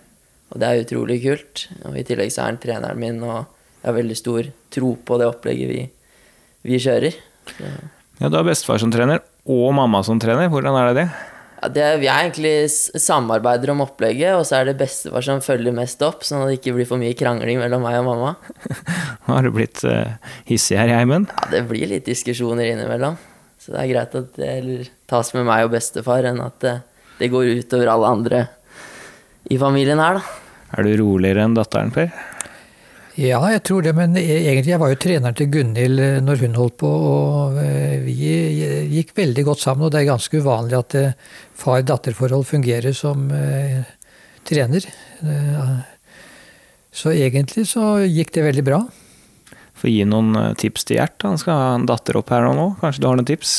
[0.50, 1.66] Og det er utrolig kult.
[1.86, 3.48] Og i tillegg så er han treneren min, og
[3.80, 5.82] jeg har veldig stor tro på det opplegget vi,
[6.70, 7.18] vi kjører.
[7.50, 7.74] Så.
[8.20, 10.50] Ja, Du har bestefar som trener, og mamma som trener.
[10.52, 11.08] Hvordan er det det?
[11.60, 15.76] Ja, det, vi er egentlig samarbeider om opplegget, og så er det bestefar som følger
[15.76, 18.36] mest opp, sånn at det ikke blir for mye krangling mellom meg og mamma.
[19.30, 20.16] Har du blitt uh,
[20.48, 21.28] hissig her i heimen?
[21.32, 23.20] Ja, det blir litt diskusjoner innimellom.
[23.70, 26.72] Så det er greit at det tas med meg og bestefar, enn at det,
[27.20, 28.40] det går utover alle andre
[29.46, 30.24] i familien her, da.
[30.74, 32.10] Er du roligere enn datteren, Per?
[33.14, 33.94] Ja, jeg tror det.
[33.94, 37.60] Men e-, egentlig, jeg var jo treneren til Gunhild eh, når hun holdt på, og
[37.62, 38.32] eh, vi
[38.96, 39.86] gikk veldig godt sammen.
[39.86, 41.14] Og det er ganske uvanlig at eh,
[41.62, 43.86] far-datter-forhold fungerer som eh,
[44.50, 44.90] trener.
[46.90, 48.82] Så egentlig så gikk det veldig bra.
[49.80, 51.24] Få gi noen eh, tips til Gjert.
[51.28, 52.72] Han skal ha en datter opp her nå.
[52.82, 53.54] Kanskje du har noen tips?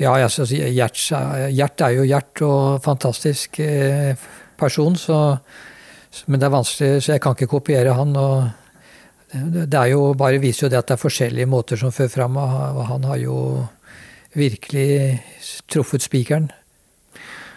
[0.00, 0.98] Ja, Gjert,
[1.54, 4.18] Gjert er jo Gjert og fantastisk eh,
[4.58, 5.20] person, så,
[6.26, 8.14] men det er vanskelig, så jeg kan ikke kopiere han.
[8.18, 8.50] og
[9.30, 12.36] Det er jo, bare viser jo det at det er forskjellige måter som fører fram,
[12.38, 13.38] og han har jo
[14.34, 15.22] virkelig
[15.70, 16.50] truffet spikeren.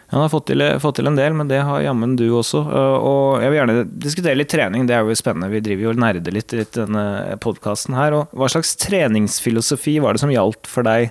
[0.07, 2.61] Han har fått til, fått til, en del, men det har jammen du også.
[2.63, 5.51] Eh, og jeg vil gjerne diskutere litt trening, det er jo spennende.
[5.51, 7.07] Vi driver jo og nerder litt i denne
[7.43, 8.15] podkasten her.
[8.15, 11.09] Og hva slags treningsfilosofi var det som gjaldt for deg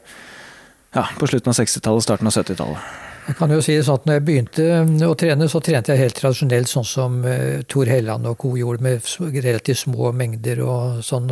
[0.96, 2.94] ja, på slutten av 60-tallet og starten av 70-tallet?
[3.26, 4.66] Jeg kan jo si det sånn at når jeg begynte
[5.02, 8.52] å trene, så trente jeg helt tradisjonelt sånn som uh, Tor Helland og co.
[8.56, 11.26] gjorde, med relativt små mengder og sånn.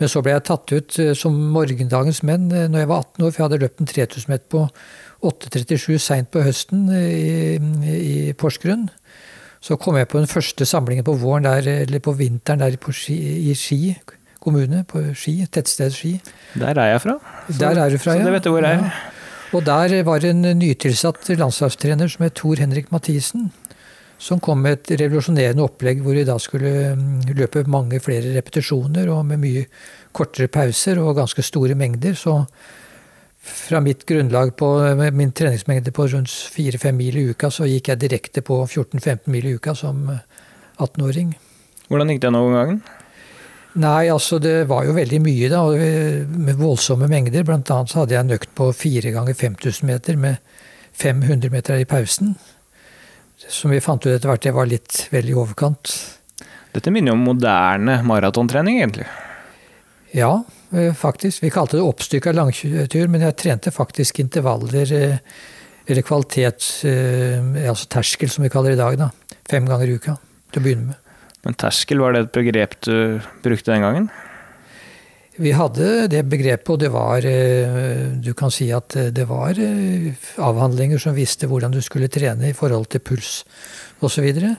[0.00, 3.36] Men så ble jeg tatt ut som morgendagens menn når jeg var 18 år, for
[3.36, 4.64] jeg hadde løpt en 3000 meter på
[5.24, 7.58] 8.37 seint på høsten i,
[7.98, 8.86] i, Porsgrunn.
[9.60, 12.94] Så kom jeg på den første samlingen på våren der, eller på vinteren der på
[12.94, 13.16] Ski,
[13.50, 13.96] i Ski
[14.38, 14.84] kommune.
[14.86, 16.12] På Ski, tettstedet Ski.
[16.54, 17.16] Der er jeg fra.
[17.48, 18.22] Så, der er du fra, ja.
[18.22, 18.84] Så det vet du hvor jeg er.
[18.86, 19.14] Ja.
[19.56, 23.48] Og der var en nytilsatt landslagstrener som het Tor Henrik Mathisen.
[24.18, 29.08] Som kom med et revolusjonerende opplegg hvor vi da skulle mm, løpe mange flere repetisjoner
[29.14, 29.62] og med mye
[30.12, 32.18] kortere pauser og ganske store mengder.
[32.18, 32.42] Så
[33.48, 34.68] fra mitt grunnlag på
[35.12, 39.48] min treningsmengde på rundt 4-5 mil i uka, så gikk jeg direkte på 14-15 mil
[39.48, 40.06] i uka som
[40.78, 41.34] 18-åring.
[41.88, 42.80] Hvordan gikk det den overgangen?
[43.78, 45.62] Nei, altså det var jo veldig mye, da.
[46.32, 47.44] Med voldsomme mengder.
[47.46, 50.40] Blant annet så hadde jeg en økt på 4 ganger 5000 meter med
[50.98, 52.34] 500 meter i pausen.
[53.38, 55.94] Som vi fant ut etter hvert det var litt vel i overkant.
[56.74, 59.06] Dette minner jo om moderne maratontrening, egentlig?
[60.16, 60.57] Ja, Eh,
[60.94, 61.42] faktisk.
[61.42, 65.18] Vi kalte det oppstykka langtur, men jeg trente faktisk intervaller, eh,
[65.86, 69.10] eller kvalitet, eh, altså terskel som vi kaller det i dag, da.
[69.48, 70.18] Fem ganger i uka
[70.52, 70.96] til å begynne med.
[71.44, 74.10] Men terskel, var det et begrep du brukte den gangen?
[75.38, 81.14] Vi hadde det begrepet, og det var Du kan si at det var avhandlinger som
[81.14, 83.44] visste hvordan du skulle trene i forhold til puls
[84.02, 84.34] osv.
[84.34, 84.56] Så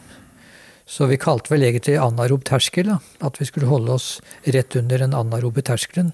[1.09, 2.89] vi kalte vel egentlig anarob terskel.
[2.89, 2.97] Da.
[3.25, 4.07] At vi skulle holde oss
[4.43, 6.13] rett under den anarobe terskelen.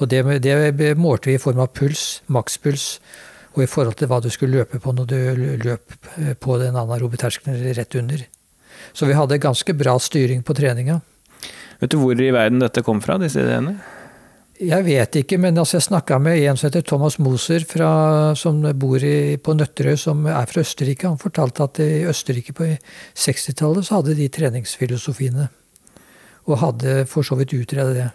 [0.00, 2.98] Og det, det målte vi i form av puls, makspuls,
[3.56, 5.16] og i forhold til hva du skulle løpe på når du
[5.64, 5.96] løp
[6.40, 8.22] på den anarobe terskelen, rett under.
[8.92, 11.00] Så vi hadde ganske bra styring på treninga.
[11.80, 13.78] Vet du hvor i verden dette kom fra, disse ideene?
[14.60, 18.58] Jeg vet ikke, men altså jeg snakka med en som heter Thomas Moser, fra, som
[18.76, 21.08] bor i, på Nøtterøy, som er fra Østerrike.
[21.08, 25.46] Han fortalte at i Østerrike på 60-tallet så hadde de treningsfilosofiene.
[26.44, 28.10] Og hadde for så vidt utredet det.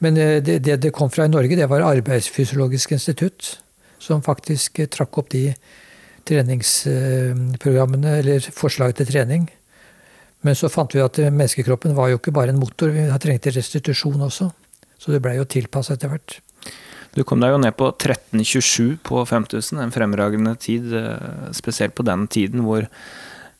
[0.00, 3.58] Men eh, det, det, det kom fra i Norge, det var Arbeidsfysiologisk institutt,
[4.00, 5.50] som faktisk trakk opp de
[6.30, 9.50] treningsprogrammene, eller forslag til trening.
[10.48, 14.24] Men så fant vi at menneskekroppen var jo ikke bare en motor, vi trengte restitusjon
[14.30, 14.48] også.
[15.00, 16.38] Så det blei jo tilpassa etter hvert.
[17.16, 22.06] Du kom deg jo ned på 13.27 på 5000, en fremragende tid, eh, spesielt på
[22.06, 22.86] den tiden hvor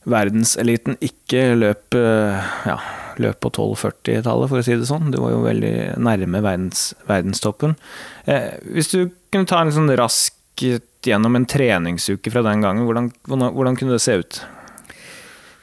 [0.09, 2.77] verdenseliten ikke løp, eh, ja,
[3.21, 5.11] løp på 1240-tallet, for å si det sånn.
[5.11, 7.75] Du var jo veldig nærme verdens, verdenstoppen.
[8.31, 13.11] Eh, hvis du kunne ta en sånn rask gjennom en treningsuke fra den gangen, hvordan,
[13.27, 14.43] hvordan, hvordan kunne det se ut?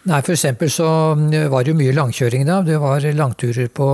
[0.08, 0.88] Nei, eksempel så
[1.20, 2.62] mm, var det jo mye langkjøring da.
[2.64, 3.88] Det var langturer på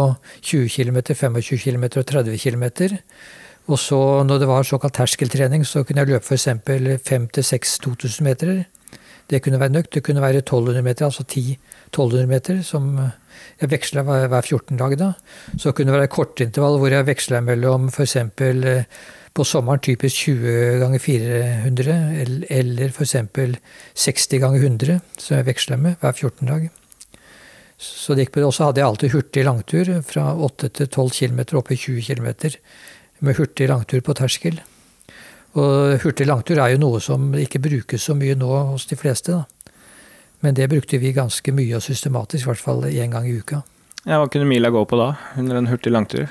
[0.45, 2.65] 20 km, 25 km og 30 km.
[3.71, 3.97] Og så
[4.27, 6.47] når det var såkalt terskeltrening, så kunne jeg løpe f.eks.
[7.07, 8.53] 5-6 2000 meter.
[9.31, 9.93] Det kunne være nøkt.
[9.95, 12.93] Det kunne være 1200 meter, altså 10-1200 meter, som
[13.61, 15.11] jeg veksla hver 14 dag da.
[15.57, 18.17] Så kunne det være kortintervall hvor jeg veksla mellom f.eks.
[19.33, 21.95] på sommeren typisk 20 ganger 400,
[22.53, 23.15] eller f.eks.
[23.97, 26.67] 60 ganger 100, som jeg veksla med hver 14 dag.
[27.83, 28.49] Så det gikk på det.
[28.49, 32.05] Og så hadde jeg alltid hurtig langtur fra 8 til 12 km opp i 20
[32.05, 32.29] km
[33.23, 34.61] med hurtig langtur på terskel.
[35.59, 39.33] Og hurtig langtur er jo noe som ikke brukes så mye nå hos de fleste.
[39.33, 39.73] da.
[40.43, 43.61] Men det brukte vi ganske mye og systematisk, i hvert fall én gang i uka.
[44.03, 46.27] Ja, Hva kunne mila gå på da, under en hurtig langtur?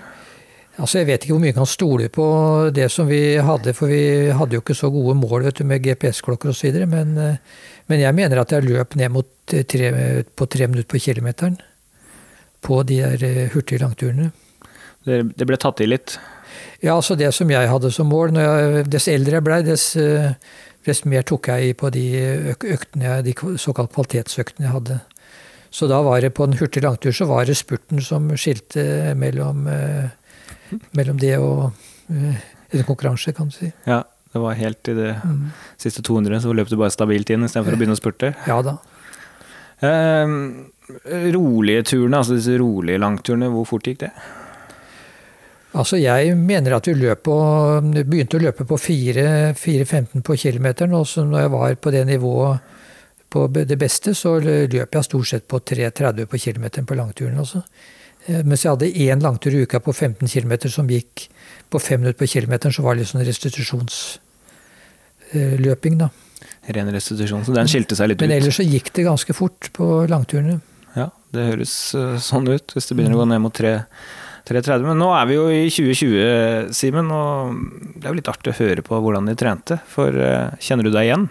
[0.78, 2.26] Altså, Jeg vet ikke hvor mye man kan stole på
[2.72, 5.82] det som vi hadde, for vi hadde jo ikke så gode mål vet du, med
[5.84, 6.78] GPS-klokker osv.
[6.88, 7.36] Men, eh,
[7.88, 9.92] men jeg mener at jeg løp ned mot tre,
[10.24, 11.58] på tre minutter på kilometeren
[12.62, 14.30] på de der eh, hurtige langturene.
[15.04, 16.16] Det, ble tatt i litt?
[16.82, 18.36] Ja, altså det som jeg hadde som mål.
[18.38, 20.32] Jeg, dess eldre jeg blei, dess, eh,
[20.86, 22.06] dess, mer tok jeg i på de
[22.54, 25.00] øktene, de såkalt kvalitetsøktene jeg hadde.
[25.72, 29.66] Så da var det på en hurtig langtur så var det spurten som skilte mellom,
[29.72, 30.12] eh,
[30.96, 31.70] mellom det og
[32.12, 33.70] eh, en konkurranse, kan du si.
[33.88, 35.40] Ja, det var helt i det mm.
[35.80, 38.32] siste 200 så løp du bare stabilt inn istedenfor å begynne å spurte?
[38.48, 38.78] Ja da.
[39.82, 40.36] Eh,
[41.34, 44.12] rolige turene, altså disse rolige langturene, hvor fort gikk det?
[45.72, 47.36] Altså Jeg mener at vi på,
[48.04, 50.92] begynte å løpe på 4-15 på kilometeren.
[50.98, 52.78] Og så når jeg var på det nivået
[53.32, 57.62] på det beste, så løp jeg stort sett på 3,30 på kilometeren på langturen også.
[58.26, 61.28] Eh, mens jeg hadde én langtur i uka på 15 km som gikk
[61.72, 66.08] på fem minutter på kilometeren, så var det litt sånn restitusjonsløping, da.
[66.72, 68.24] Ren restitusjon, så den skilte seg litt ut?
[68.26, 70.56] Men ellers så gikk det ganske fort på langturene.
[70.94, 74.86] Ja, det høres eh, sånn ut, hvis det begynner å gå ned mot 3.30.
[74.86, 77.32] Men nå er vi jo i 2020, Simen, og
[77.96, 79.74] det er jo litt artig å høre på hvordan de trente.
[79.90, 81.26] For uh, kjenner du deg igjen?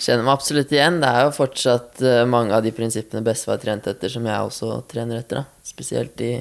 [0.00, 1.00] Kjenner meg absolutt igjen.
[1.02, 4.80] Det er jo fortsatt uh, mange av de prinsippene bestefar trent etter, som jeg også
[4.88, 5.42] trener etter.
[5.42, 5.66] Da.
[5.66, 6.38] Spesielt de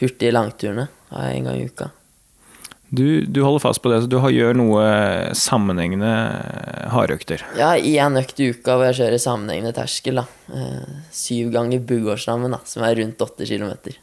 [0.00, 1.92] hurtige langturene har jeg en gang i uka.
[2.88, 4.84] Du, du, holder fast på det, så du gjør noe
[5.36, 6.08] sammenhengende
[6.88, 7.44] hardøkter?
[7.58, 10.22] Ja, én økt i uka hvor jeg kjører sammenhengende terskel.
[10.22, 10.26] da.
[10.50, 14.00] Uh, syv ganger Bugårdsdammen, som er rundt åtte kilometer.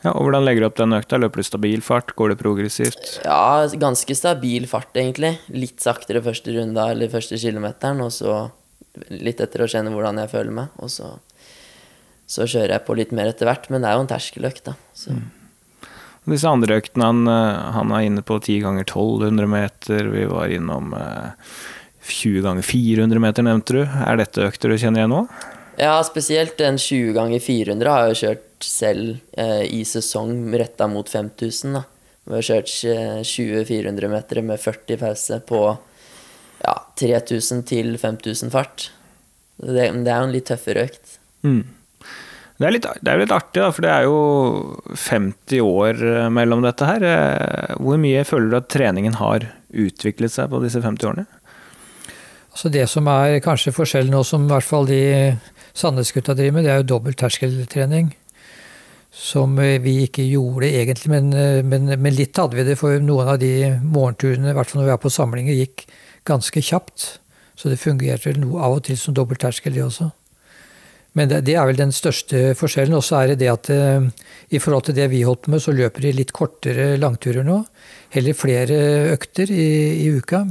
[0.00, 1.18] Ja, og Hvordan legger du opp den økta?
[1.20, 2.14] Løper du stabil fart?
[2.16, 3.18] Går det progressivt?
[3.26, 5.34] Ja, ganske stabil fart, egentlig.
[5.52, 8.46] Litt saktere første runda eller første kilometeren, og så
[9.12, 10.72] litt etter å kjenne hvordan jeg føler meg.
[10.80, 11.12] Og så,
[12.24, 14.76] så kjører jeg på litt mer etter hvert, men det er jo en terskeløkt, da.
[14.96, 15.12] Så.
[15.18, 15.28] Mm.
[16.30, 20.52] Disse andre øktene, han, eh, han, er inne på 10 ganger 1200 meter, vi var
[20.52, 23.82] innom 20 eh, ganger 400 meter, nevnte du.
[23.84, 25.24] Er dette økter du kjenner igjen nå?
[25.80, 30.88] Ja, spesielt den 20 ganger 400 har jeg jo kjørt selv eh, i sesong retta
[30.90, 31.78] mot 5000.
[31.78, 31.84] Da.
[32.30, 32.72] Vi har kjørt
[33.26, 35.60] 20-400 meter med 40 pause på
[36.60, 38.90] ja, 3000 til 5000 fart.
[39.60, 41.18] Det, det, er jo en litt tøffere økt.
[41.46, 41.62] Mm.
[42.60, 44.16] Det er, litt, det er litt artig, da, for det er jo
[44.92, 47.06] 50 år eh, mellom dette her.
[47.08, 51.26] Eh, hvor mye føler du at treningen har utviklet seg på disse 50 årene?
[52.50, 55.02] Altså Det som er kanskje forskjellen nå, som i hvert fall de
[55.72, 58.10] Sandnes-gutta driver med, det er jo dobbelt terskeltrening
[59.10, 62.78] som eh, vi ikke gjorde egentlig, men, eh, men, men, litt hadde vi det.
[62.78, 65.86] For noen av de morgenturene, i hvert fall når vi var på samlinger, gikk
[66.28, 67.08] ganske kjapt.
[67.58, 70.10] Så det fungerte vel noe av og til som dobbeltterskel, det også.
[71.18, 72.94] Men det, det, er vel den største forskjellen.
[72.96, 74.06] Og så er det det at uh,
[74.54, 77.58] i forhold til det vi holdt på med, så løper de litt kortere langturer nå.
[78.14, 78.78] Heller flere
[79.16, 79.66] økter i,
[80.06, 80.44] i uka.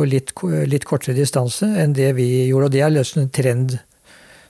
[0.00, 0.32] Og litt,
[0.72, 2.70] litt, kortere distanse enn det vi gjorde.
[2.70, 3.76] Og det er løst en trend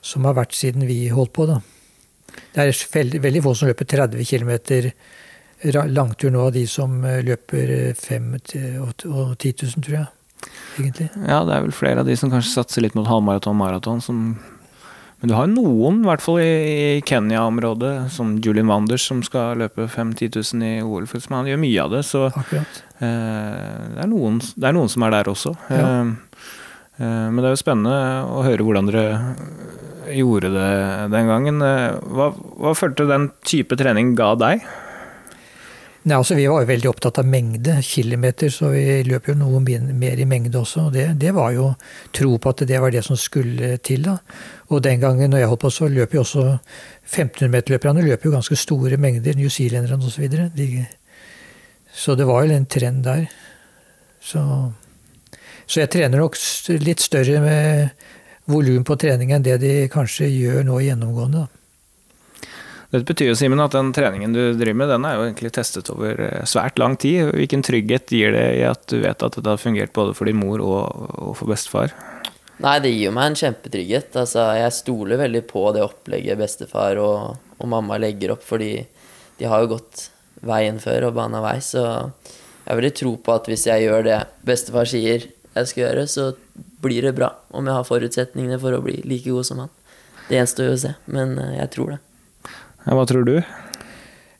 [0.03, 1.59] som har vært siden vi holdt på, da.
[2.53, 4.51] Det er veldig, veldig få som løper 30 km
[5.93, 8.33] langtur nå, av de som eh, løper 5
[8.83, 10.07] og 10 000, tror jeg.
[10.79, 11.07] Egentlig.
[11.23, 14.01] Ja, det er vel flere av de som kanskje satser litt mot halvmaraton maraton.
[14.03, 14.35] Som
[15.23, 19.55] men du har jo noen, i hvert fall i Kenya-området, som Julian Wanders, som skal
[19.61, 21.05] løpe 5000-10 000 i OL.
[21.07, 22.01] For han gjør mye av det.
[22.03, 22.57] Så eh,
[22.99, 25.53] det, er noen, det, er noen, som er der også.
[25.71, 25.79] Ja.
[25.79, 26.43] Eh,
[26.99, 27.95] eh, men det er jo spennende
[28.35, 29.05] å høre hvordan dere
[30.11, 30.69] gjorde det
[31.13, 31.59] den gangen.
[31.59, 34.65] Hva, hva følte den type trening ga deg?
[36.03, 39.61] Nei, altså Vi var jo veldig opptatt av mengde, kilometer, så vi løp jo noe
[39.63, 40.89] mer i mengde også.
[40.89, 41.69] og det, det, var jo
[42.11, 44.03] tro på at det var det som skulle til.
[44.09, 44.17] da.
[44.67, 46.43] Og den gangen når jeg holdt på, så løp jo også
[47.07, 50.11] 1500-meterløperne løp jo ganske store mengder, New Zealanderne osv.
[50.11, 50.49] Så, videre.
[50.57, 50.85] de,
[51.93, 53.23] så det var jo en trend der.
[54.19, 54.43] Så,
[55.65, 56.35] så jeg trener nok
[56.83, 57.39] litt større
[58.49, 61.43] volum på trening enn det de kanskje gjør nå gjennomgående.
[61.43, 61.63] da.
[62.93, 65.87] Det betyr jo, Simen, at den treningen du driver med, den er jo egentlig testet
[65.89, 67.31] over eh, svært lang tid.
[67.33, 70.37] Hvilken trygghet gir det i at du vet at det har fungert både for din
[70.37, 71.95] mor og, og for bestefar?
[72.61, 74.13] Nei, det gir jo meg en kjempetrygghet.
[74.21, 78.75] Altså, jeg stoler veldig på det opplegget bestefar og, og mamma legger opp, fordi
[79.39, 80.07] de har jo gått
[80.45, 81.83] veien før og bana vei, så
[82.63, 86.29] jeg vil tro på at hvis jeg gjør det bestefar sier jeg skal gjøre, så
[86.83, 87.31] blir det bra.
[87.55, 89.71] Om jeg har forutsetningene for å bli like god som han.
[90.27, 92.01] Det gjenstår jo å se, men eh, jeg tror det.
[92.83, 93.37] Ja, hva tror du?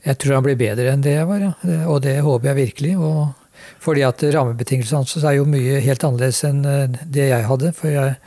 [0.04, 1.54] Jeg tror han blir bedre enn det jeg var, ja.
[1.88, 2.96] og det håper jeg virkelig.
[3.00, 7.72] Og fordi at rammebetingelsene hans er jo mye helt annerledes enn eh, det jeg hadde.
[7.78, 8.18] For jeg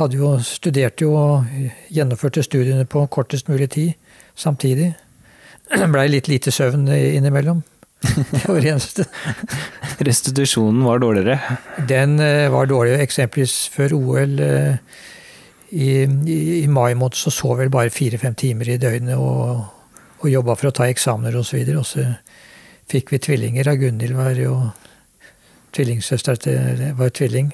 [0.00, 1.54] hadde jo studert jo og
[1.94, 3.94] gjennomførte studiene på kortest mulig tid
[4.38, 4.92] samtidig.
[5.94, 7.62] Blei litt lite søvn innimellom.
[8.30, 9.04] Det var det eneste.
[10.04, 11.38] Restitusjonen var dårligere?
[11.88, 13.02] Den eh, var dårligere.
[13.04, 14.76] Eksempelvis før OL eh,
[15.74, 19.64] i, i, mai måned så sov vel bare fire-fem timer i døgnet og,
[20.20, 21.60] og jobba for å ta eksamener osv.
[21.64, 22.06] Og, og så
[22.90, 23.70] fikk vi tvillinger.
[23.70, 24.58] av Gunhild var jo
[25.74, 27.50] tvillingsøster til var tvilling.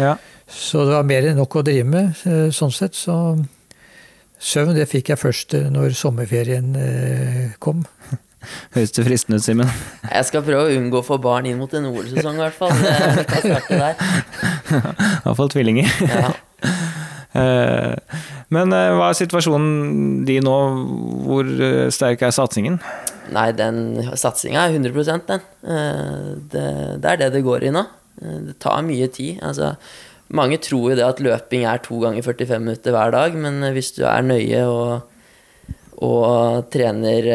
[0.00, 0.16] Ja.
[0.52, 2.98] Så det var mer enn nok å drive med, eh, sånn sett.
[2.98, 3.14] Så
[4.42, 6.74] søvn det fikk jeg først når sommerferien
[7.62, 7.86] kom.
[8.74, 9.70] Høres det fristende ut, Simen?
[10.08, 12.74] Jeg skal prøve å unngå å få barn inn mot en OL-sesong, i hvert fall.
[15.24, 15.92] Iallfall tvillinger.
[16.08, 16.32] Ja.
[17.32, 17.94] Eh,
[18.52, 20.56] men eh, hva er situasjonen din nå?
[21.24, 22.78] Hvor eh, sterk er satsingen?
[23.32, 25.44] Nei, den satsinga er 100 den.
[26.52, 26.64] Det,
[27.00, 27.86] det, er det det går i nå.
[28.20, 29.40] Det tar mye tid.
[29.40, 29.72] Altså,
[30.36, 33.94] mange tror jo det at løping er to ganger 45 minutter hver dag, men hvis
[33.96, 35.24] du er nøye og,
[36.04, 37.30] og trener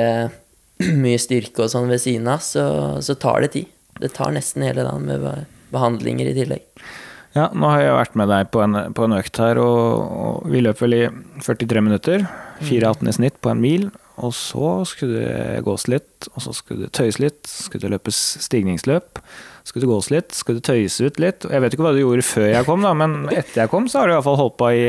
[1.04, 2.66] mye styrke og sånn ved siden av, så,
[3.04, 3.74] så tar det tid.
[3.98, 6.66] Det tar nesten hele dagen med behandlinger i tillegg.
[7.36, 10.50] Ja, nå har jeg vært med deg på en, på en økt her, og, og,
[10.50, 11.04] vi løp vel i
[11.46, 12.26] 43 minutter.
[12.66, 13.90] 4,18 i snitt på en mil.
[14.18, 17.44] Og så skulle det gås litt, og så skulle det tøyes litt.
[17.46, 19.22] Skulle det løpes stigningsløp.
[19.68, 21.44] Skulle det gås litt, skulle det tøyes ut litt.
[21.44, 24.00] Jeg vet ikke hva du gjorde før jeg kom, da, men etter jeg kom, så
[24.00, 24.86] har du iallfall holdt på i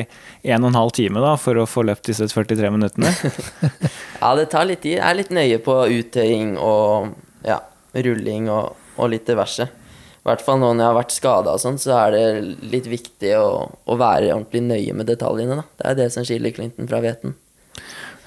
[0.52, 3.10] en og en halv time da, for å få løpt disse 43 minuttene.
[4.22, 5.00] ja, det tar litt tid.
[5.00, 7.10] Jeg er litt nøye på uttøying og
[7.42, 7.58] ja,
[8.06, 9.66] rulling og, og litt diverse.
[9.66, 12.24] I hvert fall nå når jeg har vært skada og sånn, så er det
[12.70, 13.50] litt viktig å,
[13.82, 15.58] å, være ordentlig nøye med detaljene.
[15.58, 15.66] Da.
[15.74, 17.34] Det er det som skiller Clinton fra Veten.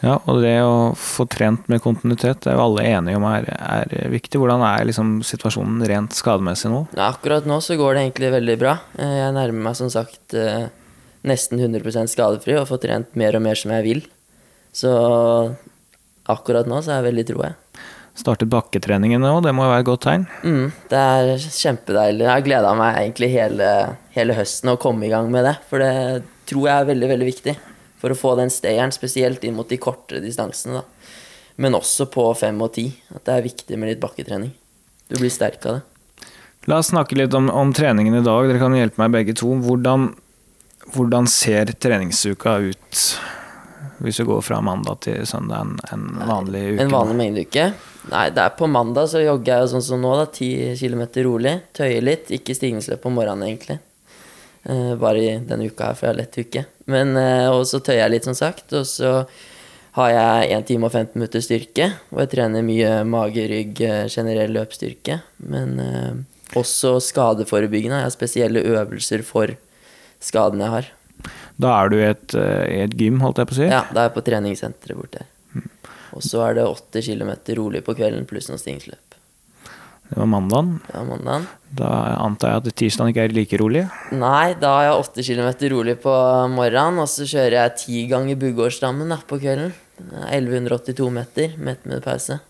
[0.01, 3.45] Ja, og det å få trent med kontinuitet, det er jo alle enige om er,
[3.53, 4.39] er viktig.
[4.41, 6.87] Hvordan er liksom situasjonen rent skademessig nå?
[6.97, 8.75] Ja, akkurat nå så går det egentlig veldig bra.
[8.97, 10.65] Eh, jeg nærmer meg som sagt eh,
[11.29, 14.03] nesten 100% skadefri og får trent mer og mer som jeg vil.
[14.73, 14.91] Så
[16.31, 17.57] akkurat nå så er jeg veldig tro, jeg
[18.21, 20.25] startet bakketreningen nå, det må jo være et godt tegn?
[20.43, 22.25] Mm, det er kjempedeilig.
[22.25, 23.69] Jeg har gleda meg egentlig hele,
[24.13, 25.55] hele, høsten å komme i gang med det.
[25.71, 25.93] For det
[26.51, 27.55] tror jeg er veldig, veldig viktig
[28.01, 30.81] for å få den stayeren, spesielt inn mot de kortere distansene.
[30.81, 31.11] da.
[31.61, 32.87] Men også på fem og ti.
[33.13, 34.51] At det er viktig med litt bakketrening.
[35.11, 35.87] Du blir sterk av det.
[36.69, 38.47] La oss snakke litt om, om treningen i dag.
[38.49, 39.51] Dere kan hjelpe meg begge to.
[39.65, 40.11] Hvordan,
[40.95, 43.03] hvordan ser treningsuka ut?
[44.01, 46.83] Hvis vi går fra mandag til søndag, en, en vanlig uke?
[46.85, 47.67] En vanlig mengdeuke?
[48.09, 50.25] Nei, det er på mandag så jogger jeg sånn som nå, da.
[50.33, 50.49] Ti
[50.79, 51.57] kilometer rolig.
[51.77, 52.33] Tøyer litt.
[52.33, 53.77] Ikke stigningsløp på morgenen, egentlig.
[54.61, 56.65] Uh, bare i denne uka her, for jeg har lett uke.
[56.91, 58.67] Men uh, Og så tøyer jeg litt, som sagt.
[58.77, 59.13] Og så
[59.97, 64.05] har jeg 1 time og 15 minutter styrke, og jeg trener mye mage, rygg, eh,
[64.07, 65.17] generell løpsstyrke.
[65.51, 67.99] Men uh, også skadeforebyggende.
[67.99, 69.51] Jeg har spesielle øvelser for
[70.23, 70.89] skadene jeg har.
[71.61, 73.67] Da er du i et, et gym, holdt jeg på å si?
[73.67, 75.29] Ja, da er jeg på treningssenteret borte her.
[76.15, 79.10] Og så er det 8 km rolig på kvelden pluss noen stingsløp.
[80.11, 80.75] Det var mandagen.
[80.91, 81.47] Ja, mandagen.
[81.71, 81.89] Da
[82.19, 83.85] antar jeg at tirsdagen ikke er like rolig?
[84.11, 86.15] Nei, da har jeg 8 km rolig på
[86.51, 89.71] morgenen, og så kjører jeg ti ganger Buggårdsdammen på kvelden.
[90.01, 92.41] 1182 meter med pause.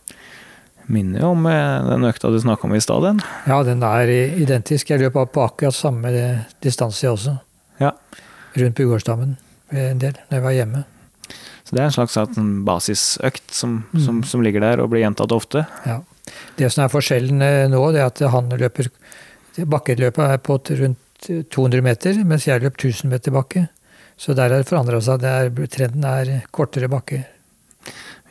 [0.92, 3.22] Minner jo om eh, den økta du snakka om i stad.
[3.46, 4.90] Ja, den er identisk.
[4.90, 6.12] Jeg løp på akkurat samme
[6.64, 7.38] distanse, jeg også.
[7.84, 7.94] Ja.
[8.58, 9.38] Rundt Buggårdsdammen
[9.72, 10.84] en del, da jeg var hjemme.
[11.64, 12.18] Så det er en slags
[12.68, 14.02] basisøkt som, mm.
[14.04, 15.64] som, som, ligger der og blir gjentatt ofte.
[15.88, 16.02] Ja.
[16.58, 18.92] Det som er forskjellen eh, nå, det er at han løper
[19.52, 23.66] Bakkeløpet er på rundt 200 meter, mens jeg løp 1000 meter bakke.
[24.16, 25.26] Så der har det forandra seg.
[25.28, 27.26] Er, trenden er kortere bakker.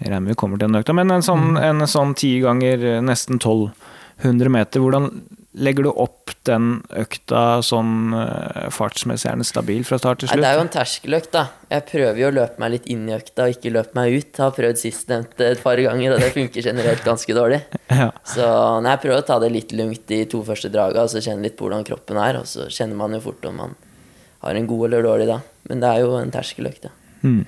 [0.01, 0.95] Jeg regner med vi kommer til den økta.
[0.97, 5.11] Men en sånn, en sånn ti ganger eh, nesten 1200 meter, hvordan
[5.53, 8.15] legger du opp den økta sånn
[8.73, 9.29] fartsmessig?
[9.33, 10.39] Er stabil fra start til slutt?
[10.39, 11.43] Nei, det er jo en terskeløkt, da.
[11.73, 14.31] Jeg prøver jo å løpe meg litt inn i økta og ikke løpe meg ut.
[14.31, 17.63] Jeg Har prøvd sistnevnte et par ganger, og det funker generelt ganske dårlig.
[17.91, 18.13] Ja.
[18.23, 18.45] Så
[18.81, 21.43] nei, jeg prøver å ta det litt lugnt de to første draga, og så kjenne
[21.43, 22.39] litt på hvordan kroppen er.
[22.39, 23.75] Og så kjenner man jo fort om man
[24.45, 25.41] har en god eller dårlig da.
[25.69, 26.95] Men det er jo en terskeløkt, ja.
[27.27, 27.43] Mm.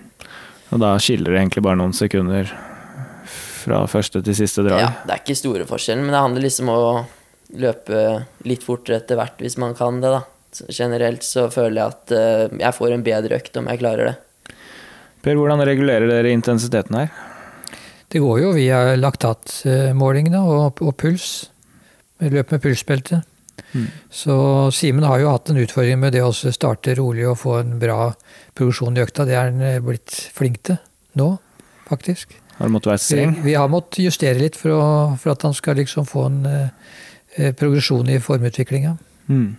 [0.74, 2.50] Og da skiller det egentlig bare noen sekunder
[3.62, 4.82] fra første til siste drag?
[4.82, 4.92] ja.
[5.07, 6.94] Det er ikke store forskjellen, men det handler liksom om å
[7.59, 8.03] løpe
[8.48, 10.22] litt fortere etter hvert hvis man kan det, da.
[10.53, 14.11] Så generelt så føler jeg at eh, jeg får en bedre økt om jeg klarer
[14.11, 14.16] det.
[15.22, 17.12] Per, hvordan regulerer dere intensiteten her?
[18.12, 21.46] Det går jo via laktatmåling og, og puls.
[22.22, 23.22] Løp med pulsbelte.
[24.12, 24.34] Så
[24.74, 28.11] Simen har jo hatt en utfordring med det å starte rolig og få en bra
[28.57, 29.24] progresjon i økta.
[29.28, 30.76] Det er han eh, blitt flink til
[31.18, 31.30] nå,
[31.88, 32.36] faktisk.
[32.59, 33.34] Har du måttet være Vi, streng?
[33.46, 34.84] vi har måttet justere litt for, å,
[35.20, 36.98] for at han skal liksom få en eh,
[37.59, 38.97] progresjon i formutviklinga.
[39.28, 39.51] Mm.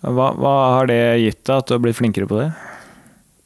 [0.00, 2.48] Hva, hva har det gitt deg, at du har blitt flinkere på det?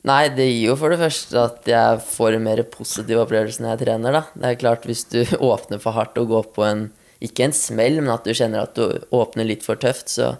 [0.08, 3.76] Nei, det gir jo for det første at jeg får en mer positiv opplevelse når
[3.76, 4.22] jeg trener, da.
[4.34, 5.20] Det er klart, hvis du
[5.52, 6.88] åpner for hardt og går på en
[7.22, 10.32] ikke en smell, men at du kjenner at du åpner litt for tøft, så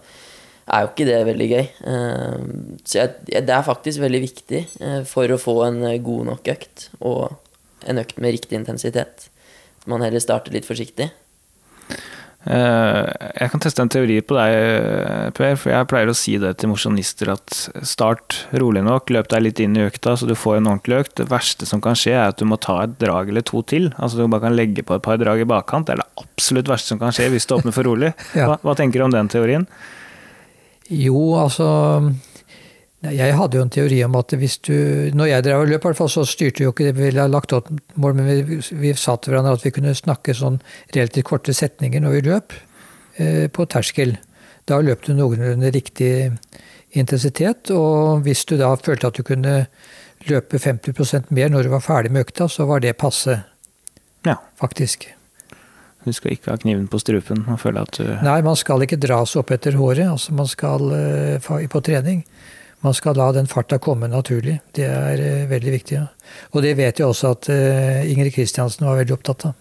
[0.67, 1.65] er jo ikke det veldig gøy.
[1.93, 2.47] Eh,
[2.83, 3.15] Så jeg,
[3.47, 7.37] det er faktisk veldig viktig eh, for å få en eh, god nok økt, og
[7.87, 9.29] en økt med riktig intensitet.
[9.87, 11.11] Man heller starter litt forsiktig.
[12.43, 13.07] Eh,
[13.39, 15.55] Jeg kan teste en teori på deg, eh, Per.
[15.57, 19.61] For jeg pleier å si det til mosjonister at start rolig nok, løp deg litt
[19.63, 21.15] inn i økta så du får en ordentlig økt.
[21.23, 23.93] Det verste som kan skje, er at du må ta et drag eller to til.
[23.99, 25.87] Altså Du bare kan legge på et par drag i bakkant.
[25.87, 28.13] Det er det absolutt verste som kan skje hvis du åpner for rolig.
[28.35, 29.67] Hva, hva tenker du om den teorien?
[30.91, 31.69] Jo, altså
[33.03, 34.75] Jeg hadde jo en teori om at hvis du
[35.11, 38.29] Når jeg drev og løp, så styrte vi jo ikke vi lagt opp mål, men
[38.47, 40.61] vi, vi sa til hverandre at vi kunne snakke sånn
[40.95, 42.55] relativt korte setninger når vi løp,
[43.17, 44.15] eh, på terskel.
[44.71, 46.31] Da løp du noenlunde riktig
[46.95, 49.67] intensitet, og hvis du da følte at du kunne
[50.29, 53.43] løpe 50% mer når du var ferdig med økta, så var det passe,
[54.25, 54.37] Ja.
[54.61, 55.09] faktisk.
[56.05, 58.99] Du skal ikke ha kniven på strupen og føle at du Nei, man skal ikke
[58.99, 62.25] dras opp etter håret altså man skal, eh, på trening.
[62.83, 64.57] Man skal la den farta komme naturlig.
[64.75, 65.99] Det er eh, veldig viktig.
[66.01, 66.09] Ja.
[66.51, 69.55] Og det vet jeg også at eh, Ingrid Kristiansen var veldig opptatt av.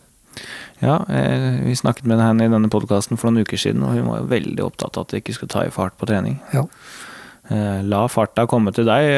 [0.82, 4.08] Ja, eh, vi snakket med henne i denne podkasten for noen uker siden, og hun
[4.10, 6.42] var jo veldig opptatt av at det ikke skulle ta i fart på trening.
[6.56, 6.66] Ja,
[7.52, 9.10] Eh, La farta komme til deg.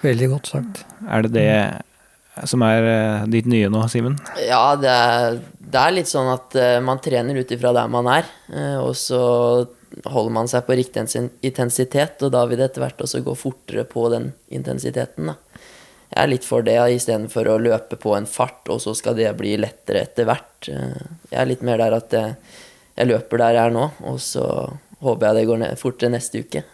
[0.00, 0.78] Veldig godt sagt.
[1.04, 4.14] Er det det som er ditt nye nå, Simen?
[4.46, 8.30] Ja, det er, det er litt sånn at man trener ut ifra der man er,
[8.80, 9.20] og så
[10.04, 11.04] holder man seg på riktig
[11.46, 15.32] intensitet, og da vil det etter hvert også gå fortere på den intensiteten.
[15.32, 15.36] Da.
[16.10, 19.30] Jeg er litt for det, istedenfor å løpe på en fart, og så skal det
[19.38, 20.68] bli lettere etter hvert.
[20.68, 22.34] Eh, Jeg er litt mer der at jeg,
[22.96, 24.44] jeg løper der jeg er nå, og så
[25.00, 26.64] håper jeg det går ned, fortere neste uke.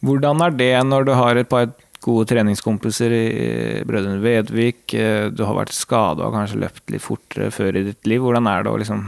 [0.00, 1.68] Hvordan er det når du har et par
[2.00, 7.50] gode treningskompiser i Brødrene Vedvik, eh, du har vært skada og kanskje løpt litt fortere
[7.52, 8.22] før i ditt liv.
[8.24, 9.04] Hvordan er det å liksom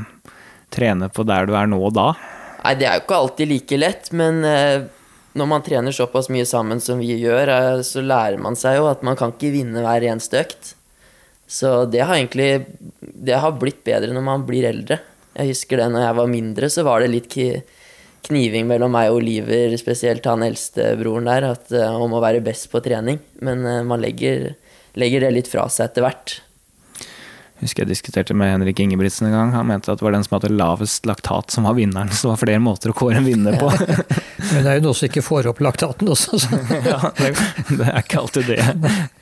[0.73, 2.13] trene på der du er nå da?
[2.63, 4.85] Nei, det er jo ikke alltid like lett, men eh,
[5.39, 8.89] når man trener såpass mye sammen som vi gjør, eh, så lærer man seg jo
[8.91, 10.75] at man kan ikke vinne hver eneste økt.
[11.53, 12.65] Så det har egentlig
[13.03, 15.01] Det har blitt bedre når man blir eldre.
[15.35, 17.35] Jeg husker det når jeg var mindre, så var det litt
[18.23, 22.45] kniving mellom meg og Oliver, spesielt han eldste broren der, at, eh, om å være
[22.45, 23.19] best på trening.
[23.43, 24.53] Men man legger,
[24.95, 26.39] legger det litt fra seg etter hvert.
[27.63, 29.51] Husker jeg diskuterte med Henrik Ingebrigtsen en gang.
[29.55, 32.11] Han mente at det var den som hadde lavest laktat som var vinneren.
[32.11, 33.69] Så det var flere måter å kåre en vinner på.
[34.49, 36.41] Men det er jo noen som ikke får opp laktaten også.
[36.43, 36.59] Så.
[36.91, 37.31] ja, det,
[37.71, 38.67] det er ikke alltid det.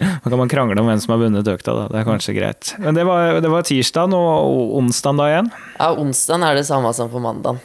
[0.01, 1.84] Da kan man krangle om hvem som har vunnet økta, da.
[1.93, 2.72] Det er kanskje greit.
[2.80, 5.53] Men det var, det var tirsdag og onsdag da igjen.
[5.76, 7.61] Ja, onsdag er det samme som på mandag.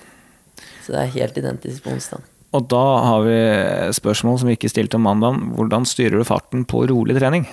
[0.84, 2.28] Så det er helt identisk på onsdag.
[2.56, 3.40] Og da har vi
[3.96, 5.40] spørsmål som vi ikke stilte om mandag.
[5.56, 7.48] Hvordan styrer du farten på rolig trening?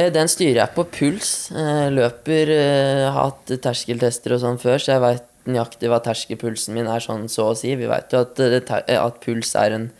[0.00, 1.50] Eh, Den styrer jeg på puls.
[1.52, 6.74] Eh, Løper, eh, har hatt terskeltester og sånn før, så jeg veit nøyaktig hva terskelpulsen
[6.74, 7.74] min er, sånn så å si.
[7.76, 9.90] Vi veit jo at, at puls er en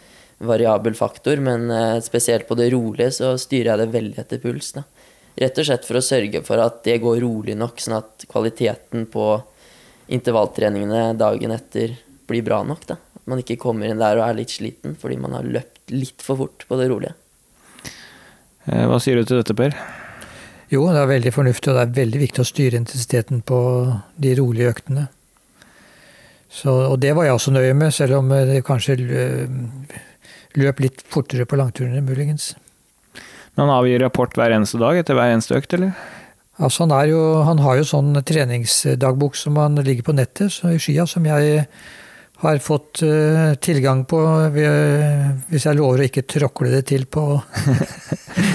[0.40, 1.68] variabel faktor, men
[2.01, 4.72] spesielt på det rolige så styrer jeg det veldig etter puls.
[4.72, 4.84] Da.
[5.40, 9.05] Rett og slett for å sørge for at det går rolig nok, sånn at kvaliteten
[9.12, 9.26] på
[10.09, 11.96] intervalltreningene dagen etter
[12.28, 12.86] blir bra nok.
[12.88, 12.96] Da.
[13.20, 16.24] At man ikke kommer inn der og er litt sliten fordi man har løpt litt
[16.24, 17.16] for fort på det rolige.
[18.71, 19.75] Eh, Hva sier du til dette, Per?
[20.71, 23.59] Jo, det er veldig fornuftig, og det er veldig viktig å styre intensiteten på
[24.23, 25.09] de rolige øktene.
[26.51, 29.99] Så, og det var jeg også nøye med, selv om eh, det kanskje lø-
[30.59, 32.53] løp litt fortere på langturene, muligens.
[33.57, 35.95] Men han avgir rapport hver eneste dag etter hver eneste økt, eller?
[36.61, 40.79] Altså han, jo, han har jo sånn treningsdagbok som han ligger på nettet så i
[40.83, 41.62] skya, som jeg
[42.43, 43.01] har fått
[43.64, 44.18] tilgang på
[44.53, 47.25] ved, hvis jeg lover å ikke tråkle det til på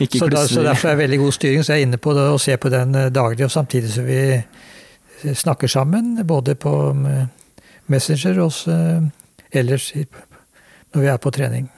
[0.00, 2.14] Ikke så, da, så Derfor er det veldig god styring, så jeg er inne på
[2.16, 3.44] det og ser på den eh, daglig.
[3.48, 4.20] og Samtidig som vi
[5.34, 6.74] snakker sammen, både på
[7.08, 7.24] eh,
[7.90, 9.08] Messenger og eh,
[9.58, 9.90] ellers
[10.94, 11.68] når vi er på trening.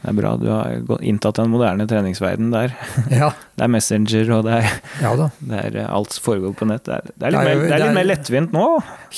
[0.00, 2.72] Det er bra du har inntatt den moderne treningsverden der.
[3.20, 5.10] Ja, Det er Messenger, og det er, ja
[5.50, 6.86] det er eh, alt foregår på nett.
[6.86, 8.64] Det er, det er, litt, Det er jo- mer, det litt er- mer lettvint nå.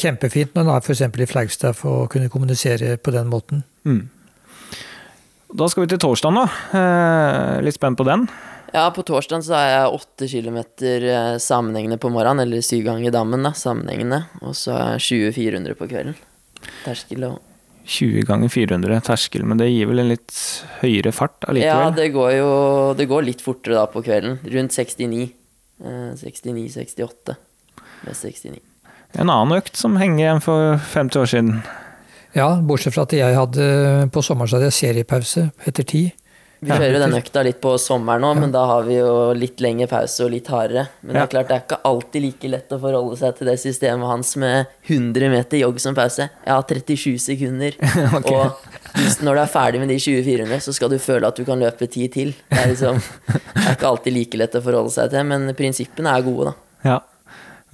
[0.01, 1.05] Kjempefint når en er f.eks.
[1.07, 3.63] i Flagstaff og kunne kommunisere på den måten.
[3.87, 4.03] Mm.
[5.53, 6.81] Da skal vi til torsdagen, da.
[6.81, 8.25] Eh, litt spent på den.
[8.73, 13.13] Ja, på torsdagen så er jeg åtte kilometer eh, sammenhengende på morgenen, eller syv ganger
[13.13, 14.23] dammen, da, sammenhengende.
[14.41, 16.17] Og så er jeg 20-400 på kvelden.
[16.87, 17.41] Terskel og
[17.85, 20.33] 20 ganger 400 terskel, men det gir vel en litt
[20.81, 22.51] høyere fart Ja, det går jo
[22.95, 24.39] det går litt fortere da på kvelden.
[24.55, 25.33] Rundt 69.
[25.83, 27.37] Eh, 69-68.
[28.07, 28.61] Mest 69.
[29.19, 31.57] En annen økt som henger igjen for 50 år siden.
[32.33, 33.69] Ja, bortsett fra at jeg hadde
[34.13, 36.07] på sommeren så hadde jeg seriepause etter ti.
[36.63, 39.59] Vi kjører jo den økta litt på sommeren nå, men da har vi jo litt
[39.65, 40.85] lengre pause og litt hardere.
[41.03, 43.57] Men det er klart det er ikke alltid like lett å forholde seg til det
[43.59, 46.29] systemet hans med 100 meter jogg som pause.
[46.31, 47.75] Jeg har 37 sekunder,
[48.21, 48.31] okay.
[48.31, 51.43] og hvis, når du er ferdig med de 20-400, så skal du føle at du
[51.49, 52.31] kan løpe 10 til.
[52.47, 56.15] Det er, liksom, det er ikke alltid like lett å forholde seg til, men prinsippene
[56.15, 56.93] er gode, da.
[56.93, 56.99] Ja.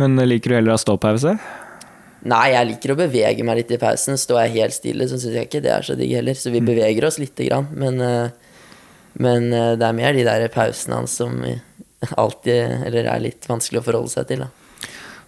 [0.01, 1.37] Men liker du heller å ha ståpause?
[2.27, 4.19] Nei, jeg liker å bevege meg litt i pausen.
[4.19, 6.35] Står jeg helt stille, så syns jeg ikke det er så digg heller.
[6.35, 7.69] Så vi beveger oss lite grann.
[7.79, 8.31] Men, eh,
[9.23, 11.39] men eh, det er mer de der pausene hans som
[12.15, 14.51] alltid Eller er litt vanskelig å forholde seg til, da.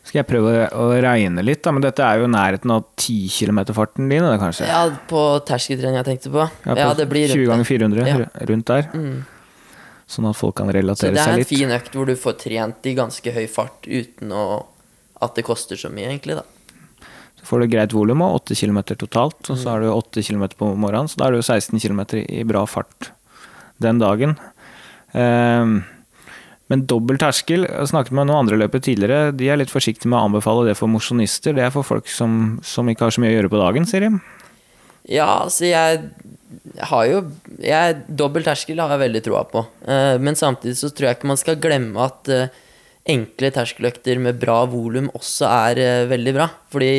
[0.07, 4.09] Skal jeg prøve å regne litt, da, men dette er jo nærheten av 10 km-farten
[4.11, 4.67] din, det, kanskje?
[4.67, 6.47] Ja, på terskeltrening jeg tenkte på.
[6.67, 8.47] Ja, Ja, det blir 20 ganger 400, Ja.
[8.49, 8.89] rundt der.
[8.95, 9.21] Mm.
[10.11, 12.87] Sånn at folk kan Så det er seg en fin økt hvor du får trent
[12.87, 14.65] i ganske høy fart uten å,
[15.23, 16.43] at det koster så mye, egentlig, da.
[17.47, 19.71] Får du greit volum og 8 km totalt, og så Mm.
[19.73, 23.11] har du 8 km på morgenen, så da er du 16 km i bra fart
[23.81, 24.37] den dagen.
[25.15, 25.85] Ehm,
[26.71, 30.21] men dobbel terskel, jeg snakket med noen andre løpere tidligere, de er litt forsiktige med
[30.21, 31.55] å anbefale det for mosjonister.
[31.57, 34.07] Det er for folk som, som ikke har så mye å gjøre på dagen, sier
[34.07, 34.21] de.
[35.11, 36.11] Ja, altså jeg
[36.91, 37.23] har jo
[37.59, 39.65] jeg, Dobbel terskel har jeg veldig troa på.
[39.89, 42.49] Eh, men samtidig så tror jeg ikke man skal glemme at eh,
[43.11, 46.47] enkle terskeløkter med bra volum også er eh, veldig bra.
[46.71, 46.93] Fordi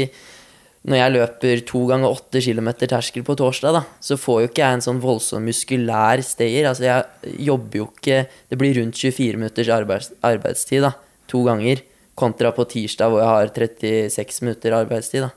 [0.81, 4.63] når jeg løper to ganger åtte kilometer terskel på torsdag, da, så får jo ikke
[4.63, 6.65] jeg en sånn voldsom muskulær stayer.
[6.71, 10.95] Altså jeg jobber jo ikke Det blir rundt 24 minutters arbeids, arbeidstid da,
[11.29, 11.83] to ganger,
[12.17, 15.27] kontra på tirsdag hvor jeg har 36 minutter arbeidstid.
[15.27, 15.29] da.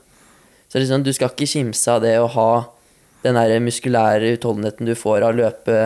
[0.67, 2.49] Så liksom, du skal ikke kimse av det å ha
[3.25, 5.77] den der muskulære utholdenheten du får av å løpe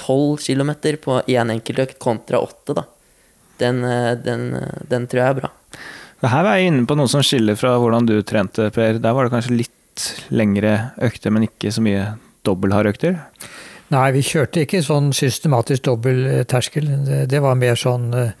[0.00, 0.72] 12 km
[1.04, 2.84] på én enkeltøkt kontra 8, da.
[3.60, 5.55] Den, eh, den, eh, den tror jeg er bra.
[6.26, 8.96] Og Her var jeg inne på noe som skiller fra hvordan du trente, Per.
[8.98, 10.72] Der var det kanskje litt lengre
[11.06, 12.08] økter, men ikke så mye
[12.46, 13.20] dobbelthardøkter.
[13.94, 16.42] Nei, vi kjørte ikke sånn systematisk dobbel eh.
[16.42, 18.32] Det, det var mer sånn eh,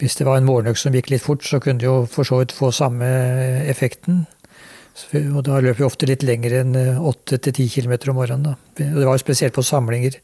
[0.00, 2.40] Hvis det var en morgenøkt som gikk litt fort, så kunne du jo for så
[2.40, 4.24] vidt få samme eh, effekten.
[5.12, 8.48] Og da løp vi ofte litt lenger enn 8-10 km om morgenen.
[8.48, 8.56] Da.
[8.88, 10.16] Og Det var jo spesielt på samlinger,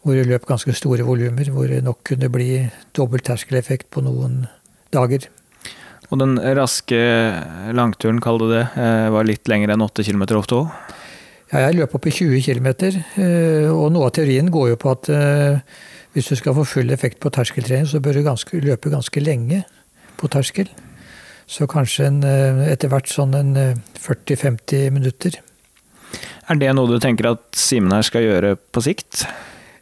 [0.00, 2.64] hvor det løp ganske store volumer, hvor det nok kunne bli
[2.96, 4.46] dobbel terskeleffekt på noen
[4.94, 5.28] dager.
[6.12, 6.98] Og den raske
[7.74, 10.70] langturen, kall det det, eh, var litt lengre enn 8 km ofte òg.
[11.52, 12.68] Ja, jeg løp opp i 20 km,
[13.70, 15.60] og noe av teorien går jo på at eh,
[16.14, 19.64] hvis du skal få full effekt på terskeltrening, så bør du ganske, løpe ganske lenge
[20.18, 20.70] på terskel.
[21.50, 25.40] Så kanskje en, eh, etter hvert sånn en eh, 40-50 minutter.
[26.48, 29.26] Er det noe du tenker at Simen her skal gjøre på sikt?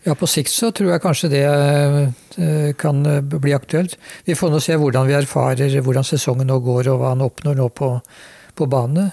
[0.05, 3.95] Ja, på sikt så tror jeg kanskje det eh, kan eh, bli aktuelt.
[4.27, 7.55] Vi får nå se hvordan vi erfarer hvordan sesongen nå går, og hva han oppnår
[7.61, 7.93] nå på,
[8.59, 9.11] på bane.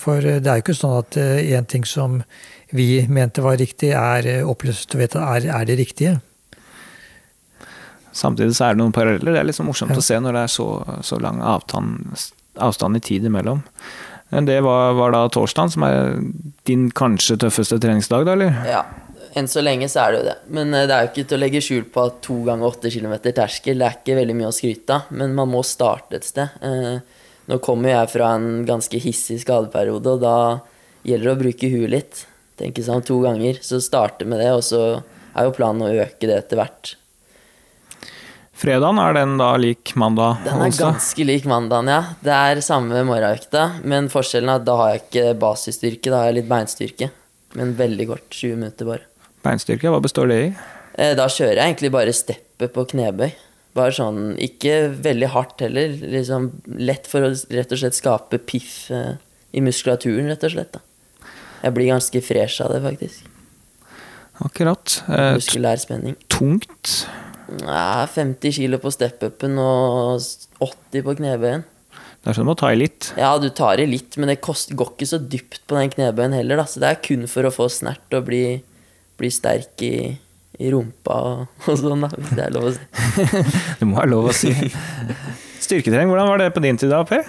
[0.00, 2.22] For det er jo ikke sånn at én ting som
[2.74, 6.16] vi mente var riktig, er eh, oppløst og vet er, er det riktige.
[8.14, 9.34] Samtidig så er det noen paralleller.
[9.34, 9.98] Det er liksom morsomt Ja.
[9.98, 10.66] å se når det er så,
[11.02, 12.18] så lang avstand,
[12.62, 13.62] avstand i tid imellom.
[14.34, 16.16] Men det var, var da torsdagen, som er
[16.66, 18.58] din kanskje tøffeste treningsdag, da, eller?
[18.66, 18.82] Ja,
[19.38, 20.36] enn så lenge så er det jo det.
[20.56, 22.92] Men eh, det er jo ikke til å legge skjul på at to ganger åtte
[22.94, 25.10] kilometer terskel, det er ikke veldig mye å skryte av.
[25.10, 26.56] Men man må starte et sted.
[26.62, 30.36] Eh, Nå kommer jeg fra en ganske hissig skadeperiode, og da
[31.04, 32.22] gjelder det å bruke huet litt.
[32.56, 33.58] Tenke om to ganger.
[33.60, 34.80] Så starte med det, og så
[35.36, 36.94] er jo planen å øke det etter hvert.
[38.54, 40.86] Fredagen, er den da lik mandag Den er også?
[40.86, 42.00] ganske lik mandagen, ja.
[42.22, 46.30] Det er samme morgenøkta, men forskjellen er at da har jeg ikke basisstyrke, da har
[46.30, 47.10] jeg litt beinstyrke.
[47.58, 48.28] Men veldig kort.
[48.30, 49.04] 20 minutter bare.
[49.44, 50.52] Beinstyrke, hva består det i?
[50.98, 53.32] Eh, Da kjører jeg egentlig bare steppet på knebøy.
[53.74, 55.88] Bare sånn Ikke veldig hardt heller.
[56.00, 59.16] Liksom lett for å rett og slett skape piff eh,
[59.54, 60.72] i muskulaturen, rett og slett.
[60.72, 60.80] da.
[61.64, 63.30] Jeg blir ganske fresh av det, faktisk.
[64.44, 64.96] Akkurat.
[65.08, 66.16] Eh, Muskulær spenning.
[66.28, 67.06] tungt.
[67.60, 70.18] Ja, 50 kilo på step-upen og
[70.64, 71.64] 80 på knebøyen.
[72.24, 73.10] Det er sånn du må ta i litt.
[73.20, 74.56] Ja, du tar i litt, men det går
[74.94, 76.56] ikke så dypt på den knebøyen heller.
[76.56, 76.64] Da.
[76.64, 78.62] Så det er kun for å få snert og bli,
[79.18, 79.96] bli sterk i,
[80.60, 82.86] i rumpa og, og sånn, da, hvis det er lov å si.
[83.80, 84.54] Det må være lov å si.
[85.64, 87.24] Styrketrening, hvordan var det på din tid da, Per?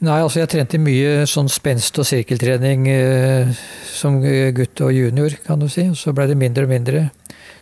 [0.00, 3.50] Nei, altså jeg trente mye sånn spenst- og sirkeltrening eh,
[3.92, 4.16] som
[4.56, 5.84] gutt og junior, kan du si.
[5.92, 7.02] Så ble det mindre og mindre.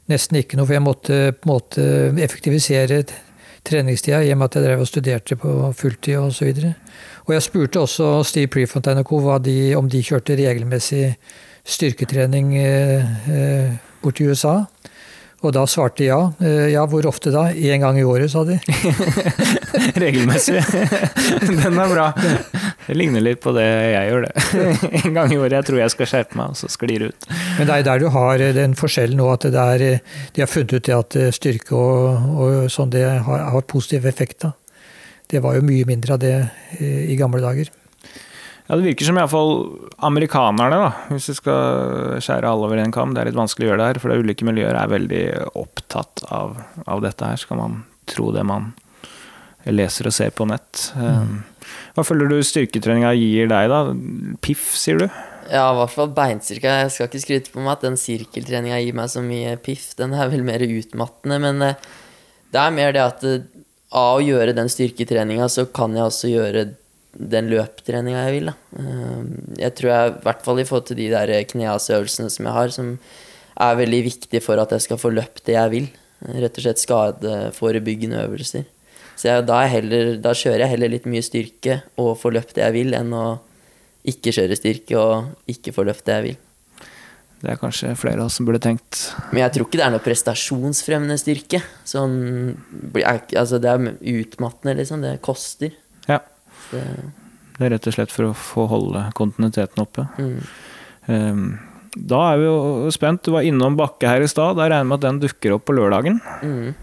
[0.08, 1.88] Nesten ikke noe, for jeg måtte på en måte
[2.22, 3.02] effektivisere
[3.66, 6.28] treningstida i og med at jeg drev og studerte på fulltid osv.
[6.28, 6.70] Og, så videre.
[7.26, 9.18] og jeg spurte også Steve Prefontaine og co.
[9.78, 11.16] om de kjørte regelmessig
[11.68, 14.62] styrketrening eh, eh, bort i USA.
[15.38, 16.18] Og da svarte ja.
[16.42, 17.44] Eh, ja, hvor ofte da?
[17.52, 18.56] Én gang i året, sa de.
[20.02, 20.58] Regelmessig.
[21.46, 22.08] Den er bra.
[22.88, 24.46] Det ligner litt på det jeg gjør, det.
[25.04, 25.60] En gang i året.
[25.60, 27.28] Jeg tror jeg skal skjerpe meg, og så sklir det ut.
[27.60, 30.74] Men det er der du har den forskjellen nå, at det er, de har funnet
[30.74, 34.40] ut det at styrke og, og sånn, det har, har positiv effekt.
[34.48, 34.56] da.
[35.28, 36.34] Det var jo mye mindre av det
[36.80, 37.70] i gamle dager.
[38.68, 39.54] Ja, Det virker som iallfall
[40.04, 43.70] amerikanerne, da, hvis vi skal skjære alle over en kam, det er litt vanskelig å
[43.70, 45.22] gjøre det her, for det ulike miljøer er veldig
[45.56, 47.40] opptatt av, av dette her.
[47.40, 48.74] Skal man tro det man
[49.68, 50.90] leser og ser på nett.
[50.96, 51.40] Mm.
[51.96, 53.80] Hva føler du styrketreninga gir deg, da?
[54.44, 55.06] Piff, sier du?
[55.48, 56.74] Ja, i hvert fall beinstyrka.
[56.82, 59.90] Jeg skal ikke skryte på meg at den sirkeltreninga gir meg så mye piff.
[59.98, 61.88] Den er vel mer utmattende, men eh,
[62.52, 63.46] det er mer det at eh,
[63.96, 66.66] av å gjøre den styrketreninga, så kan jeg også gjøre
[67.18, 68.50] den løptreninga jeg vil.
[68.50, 68.54] Da.
[68.78, 69.22] Eh,
[69.64, 72.74] Jeg tror jeg, i hvert fall i forhold til de der kneasøvelsene som jeg har,
[72.74, 72.92] som
[73.58, 75.88] er veldig viktig for at jeg skal få løpt det jeg vil.
[76.38, 78.66] Rett og slett skadeforebyggende øvelser.
[79.18, 82.54] Så jeg, da, er heller, da kjører jeg heller litt mye styrke og får løpt
[82.58, 83.24] det jeg vil, enn å
[84.08, 86.38] ikke kjøre styrke og ikke få løpt det jeg vil.
[87.38, 89.92] Det er kanskje flere av oss som burde tenkt Men jeg tror ikke det er
[89.94, 91.60] noe prestasjonsfremmende styrke.
[91.86, 92.16] Sånn,
[92.98, 93.84] altså det er
[94.22, 95.04] utmattende, liksom.
[95.06, 95.76] Det koster.
[96.72, 96.82] Ja.
[96.82, 97.14] Det,
[97.58, 100.06] Det er rett og slett for å få holde kontinuiteten oppe.
[100.18, 100.38] mm.
[101.08, 101.58] Um,
[101.96, 103.22] da er vi jo spent.
[103.24, 104.58] Du var innom Bakke her i stad.
[104.58, 106.18] Da regner jeg med at den dukker opp på lørdagen.
[106.44, 106.74] Mm.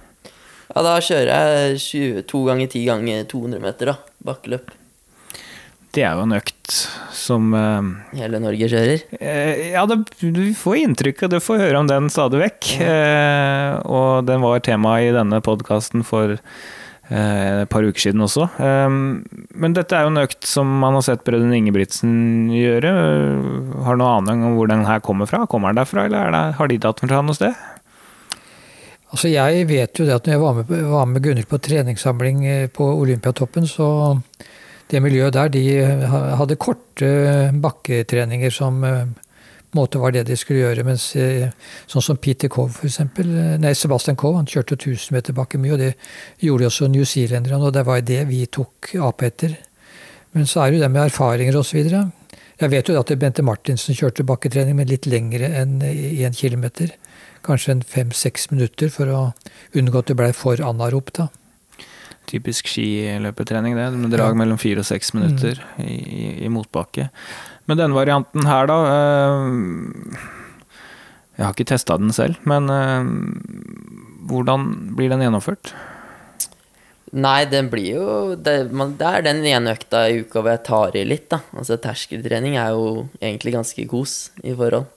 [0.74, 3.96] Ja, da kjører jeg 20, to ganger ti ganger 200 meter, da.
[4.26, 4.74] Bakkeløp.
[5.96, 6.74] Det er jo en økt
[7.16, 9.06] som eh, Hele Norge kjører.
[9.22, 12.72] eh, Ja, det, du får inntrykk av Du får høre om den stadig vekk.
[12.84, 16.42] Eh, og den var tema i denne podkasten for eh,
[17.14, 18.48] et par uker siden også.
[18.58, 18.90] Eh,
[19.62, 22.92] men dette er jo en økt som man har sett brødrene Ingebrigtsen gjøre.
[22.92, 25.46] Eh, Har du noen aning om hvor den her kommer fra?
[25.46, 27.54] Kommer den derfra, eller er det, har de tatt den fra noe sted?
[29.14, 32.46] Altså Jeg vet jo det at når jeg var med, var med Gunhild på treningssamling
[32.50, 34.18] eh, på Olympiatoppen, så
[34.90, 35.62] det miljøet der, de
[36.38, 37.08] hadde korte
[37.62, 39.25] bakketreninger som eh, på en
[39.76, 40.86] måte var det de skulle gjøre.
[40.88, 41.52] Mens eh,
[41.92, 45.62] sånn som Peter Cove, for eksempel, eh, nei, Sebastian Cove, han kjørte 1000 meter bakke
[45.62, 45.94] mye, og det
[46.44, 49.58] gjorde også newzealenderne, og det var det vi tok ape etter.
[50.36, 51.80] Men så er det jo det med erfaringer osv.
[52.56, 56.96] Jeg vet jo at Bente Martinsen kjørte bakketrening, men litt lengre enn én kilometer.
[57.46, 59.24] Kanskje en fem-seks minutter for å
[59.78, 61.30] unngå at det blei for anarop, da.
[62.26, 63.92] Typisk skiløpetrening, det.
[63.94, 64.40] Med drag Ja.
[64.40, 65.86] mellom fire og seks minutter mm.
[65.86, 67.10] i, i motbakke.
[67.70, 70.24] Men denne varianten her, da eh,
[71.36, 73.12] Jeg har ikke testa den selv, men eh,
[74.30, 75.74] hvordan blir den gjennomført?
[77.16, 80.66] Nei, den blir jo det, man, det er den ene økta i uka hvor jeg
[80.68, 81.40] tar i litt, da.
[81.56, 84.90] Altså terskeltrening er jo egentlig ganske kos i forhold.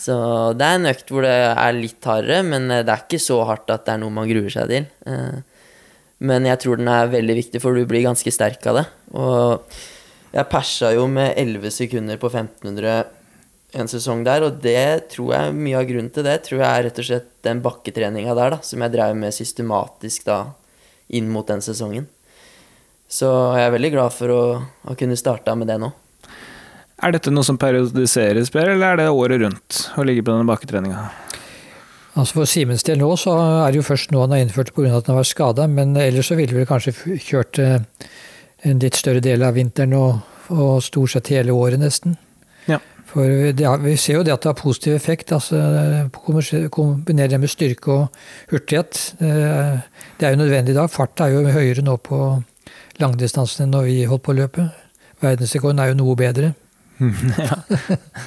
[0.00, 0.16] Så
[0.56, 3.42] det er en økt hvor det er litt hardere, men eh, det er ikke så
[3.48, 4.90] hardt at det er noe man gruer seg til.
[6.20, 8.86] Men jeg tror den er veldig viktig, for du blir ganske sterk av det.
[9.16, 9.76] Og
[10.30, 13.02] jeg persa jo med 11 sekunder på 1500
[13.80, 16.86] en sesong der, og det tror jeg mye av grunnen til det tror jeg er
[16.88, 20.40] rett og slett den bakketreninga der, da, som jeg drev med systematisk da
[21.14, 22.08] inn mot den sesongen.
[23.10, 23.28] Så
[23.58, 24.42] jeg er veldig glad for å
[24.86, 25.90] ha kunnet starta med det nå.
[27.00, 30.46] Er dette noe som periodiseres, Per, eller er det året rundt å ligge på denne
[30.50, 31.08] bakketreninga?
[32.18, 34.76] Altså For Simens del nå så er det jo først nå han har innført det
[34.76, 34.98] pga.
[34.98, 37.78] at han har vært skada, men ellers så ville vi kanskje kjørt eh,
[38.62, 40.20] en litt større del av vinteren og,
[40.52, 42.16] og stort sett hele året, nesten.
[42.68, 42.78] Ja.
[43.10, 45.32] For det vi ser jo det at det har positiv effekt.
[45.32, 45.58] altså
[46.70, 49.14] Kombinere det med styrke og hurtighet.
[49.18, 49.80] Eh,
[50.18, 50.86] Det er jo nødvendig da.
[50.86, 52.20] Fart er jo høyere nå på
[53.00, 54.68] langdistansen enn når vi holdt på å løpe.
[55.24, 56.54] Verdensrekorden er jo noe bedre.
[57.00, 57.56] ja,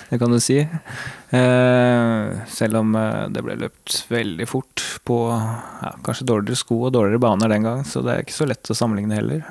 [0.09, 0.57] det kan du si.
[0.59, 6.95] Eh, selv om eh, det ble løpt veldig fort på ja, kanskje dårligere sko og
[6.95, 9.45] dårligere baner den gang, så det er ikke så lett å sammenligne heller.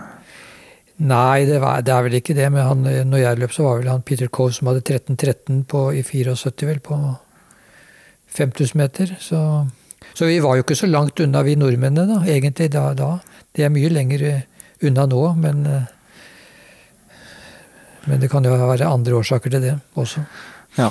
[1.03, 2.49] Nei, det, var, det er vel ikke det.
[2.55, 5.65] Men han, når jeg løp, så var vel han Peter Coe som hadde 13-13
[5.99, 6.99] i 74, vel, på
[8.37, 9.17] 5000 meter.
[9.21, 9.41] Så,
[10.13, 12.93] så, vi var jo ikke så langt unna, vi nordmennene, da, egentlig da.
[12.99, 13.17] da.
[13.53, 14.29] Det er mye lenger
[14.83, 15.67] unna nå, men
[18.05, 20.25] men det kan jo være andre årsaker til det også.
[20.79, 20.89] Ja,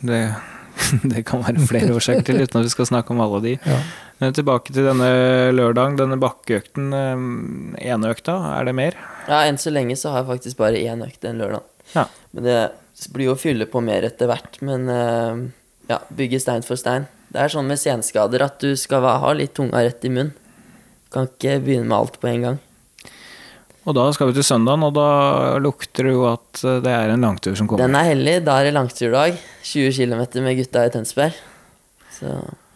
[0.00, 0.20] det,
[1.12, 3.56] det kan være flere årsaker til, uten at vi skal snakke om alle de.
[3.66, 3.80] Ja.
[4.20, 5.08] Men tilbake til denne
[5.54, 6.92] lørdagen, denne bakkeøkten.
[6.94, 8.96] Ene økta, er det mer?
[9.26, 11.66] Ja, enn så lenge så har jeg faktisk bare én økt den lørdagen.
[11.94, 12.06] Ja.
[12.32, 12.58] Men det
[13.14, 14.60] blir jo å fylle på mer etter hvert.
[14.64, 15.42] Men eh,
[15.90, 17.08] ja, bygge stein for stein.
[17.34, 20.32] Det er sånn med senskader at du skal ha litt tunga rett i munnen.
[21.14, 22.62] Kan ikke begynne med alt på en gang.
[23.84, 25.08] Og da skal vi til søndagen, og da
[25.60, 27.84] lukter det jo at det er en langtur som kommer.
[27.84, 28.38] Den er hellig.
[28.46, 29.36] Da er det langturdag.
[29.66, 31.36] 20 km med gutta i Tønsberg.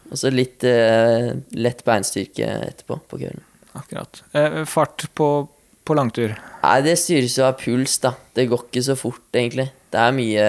[0.08, 3.44] Og så litt eh, lett beinstyrke etterpå, på kvelden.
[3.78, 4.22] Akkurat.
[4.32, 5.28] Eh, fart på,
[5.84, 6.34] på, langtur?
[6.62, 8.14] Nei, det styres jo av puls, da.
[8.34, 9.68] Det går ikke så fort, egentlig.
[9.92, 10.46] Det er mye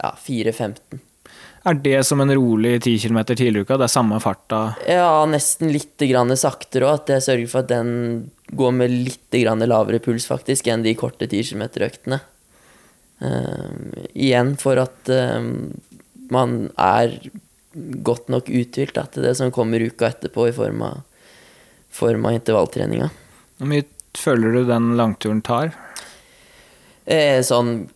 [0.00, 1.00] ja, 4.15.
[1.68, 3.76] Er det som en rolig 10 km tidligere i uka?
[3.76, 4.60] Det er samme farta?
[4.88, 7.02] Ja, nesten litt grann saktere òg.
[7.02, 7.90] At jeg sørger for at den
[8.56, 12.22] går med litt grann lavere puls, faktisk, enn de korte 10 km-øktene.
[13.20, 13.68] Uh,
[14.16, 15.44] igjen for at uh,
[16.32, 17.18] man er
[17.74, 21.04] godt nok uthvilt til det som kommer uka etterpå i form av,
[21.94, 23.10] form av intervalltreninga.
[23.60, 23.86] Hvor mye
[24.18, 25.74] føler du den langturen tar?
[27.10, 27.88] Eh, sånn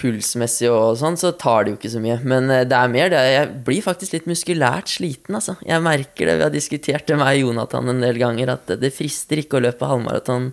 [0.00, 2.18] pulsmessig og sånn, så tar det jo ikke så mye.
[2.26, 5.56] Men eh, det er mer det Jeg blir faktisk litt muskulært sliten, altså.
[5.64, 6.38] Jeg merker det.
[6.40, 9.88] Vi har diskutert det med Jonathan en del ganger, at det frister ikke å løpe
[9.88, 10.50] halvmaraton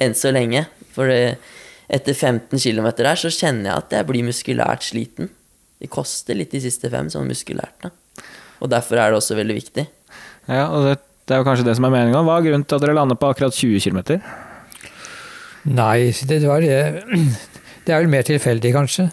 [0.00, 0.66] enn så lenge.
[0.94, 5.32] For etter 15 km der så kjenner jeg at jeg blir muskulært sliten.
[5.84, 7.76] Det koster litt de siste fem, sånn muskulært.
[7.84, 7.92] da.
[8.64, 9.84] Og derfor er det også veldig viktig.
[10.48, 10.94] Ja, og det,
[11.28, 12.22] det er jo kanskje det som er meninga.
[12.24, 14.00] Hva er grunnen til at dere lander på akkurat 20 km?
[15.64, 16.78] Nei, det var det
[17.84, 19.10] Det er vel mer tilfeldig, kanskje.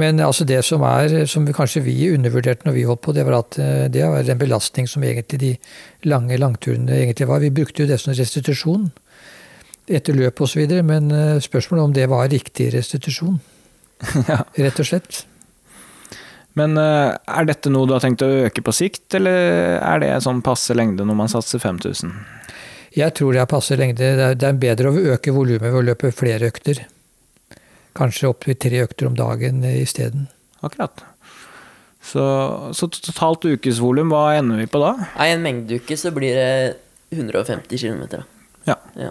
[0.00, 3.36] Men altså det som er, som kanskje vi undervurderte når vi holdt på, det var
[3.38, 5.52] at eh, det var en belastning som egentlig de
[6.10, 7.42] lange langturene egentlig var.
[7.44, 8.88] Vi brukte jo det som restitusjon
[9.86, 13.38] etter løp osv., men eh, spørsmålet om det var riktig restitusjon.
[14.32, 14.40] ja.
[14.58, 15.22] Rett og slett.
[16.58, 20.10] Men eh, er dette noe du har tenkt å øke på sikt, eller er det
[20.14, 22.12] en sånn passe lengde når man satser 5000?
[22.94, 24.12] Jeg tror det er passe lengde.
[24.38, 26.84] Det er bedre å øke volumet ved å løpe flere økter.
[27.98, 30.28] Kanskje opp til tre økter om dagen isteden.
[30.62, 31.02] Akkurat.
[32.04, 32.22] Så,
[32.76, 34.92] så totalt ukesvolum, hva ender vi på da?
[35.24, 36.76] I en mengdeuke så blir det
[37.16, 38.22] 150 km.
[38.68, 38.76] Ja.
[39.00, 39.10] ja.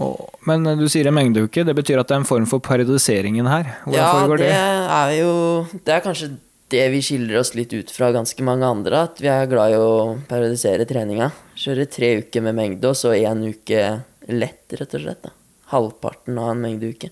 [0.00, 3.48] Og, men du sier en mengdeuke, det betyr at det er en form for periodiseringen
[3.48, 3.76] her?
[3.86, 4.50] Hvordan ja, foregår det?
[4.50, 4.60] det
[4.98, 5.32] er jo
[5.72, 6.32] Det er kanskje
[6.70, 9.80] det vi skiller oss litt ut fra ganske mange andre, at vi er glad i
[9.80, 11.30] å periodisere treninga.
[11.58, 13.82] Kjøre tre uker med mengde, og så én uke
[14.30, 15.22] lett, rett og slett.
[15.26, 15.34] Da.
[15.74, 17.10] Halvparten av en mengdeuke.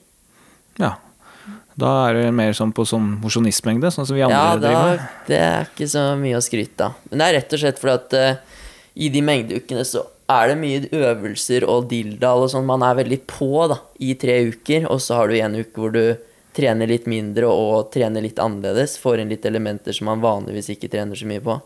[0.79, 0.95] Ja.
[1.79, 4.89] Da er det mer sånn på sånn mosjonistmengde, sånn som vi andre ja, da, driver
[4.89, 5.03] med?
[5.03, 7.03] Ja, det er ikke så mye å skryte av.
[7.11, 8.63] Men det er rett og slett fordi at uh,
[8.99, 12.67] i de mengdeukene så er det mye øvelser og dilldall og sånn.
[12.69, 15.95] Man er veldig på da, i tre uker, og så har du en uke hvor
[15.95, 16.03] du
[16.59, 18.99] trener litt mindre og trener litt annerledes.
[18.99, 21.59] Får inn litt elementer som man vanligvis ikke trener så mye på.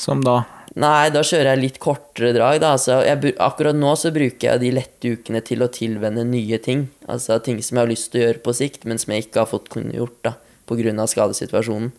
[0.00, 0.38] Som da?
[0.80, 2.60] Nei, da kjører jeg litt kortere drag.
[2.62, 2.74] Da.
[2.78, 6.86] Altså, jeg, akkurat nå så bruker jeg de lette ukene til å tilvenne nye ting.
[7.10, 9.42] Altså ting som jeg har lyst til å gjøre på sikt, men som jeg ikke
[9.42, 10.36] har fått kunne gjort da,
[10.70, 11.06] pga.
[11.10, 11.92] skadesituasjonen.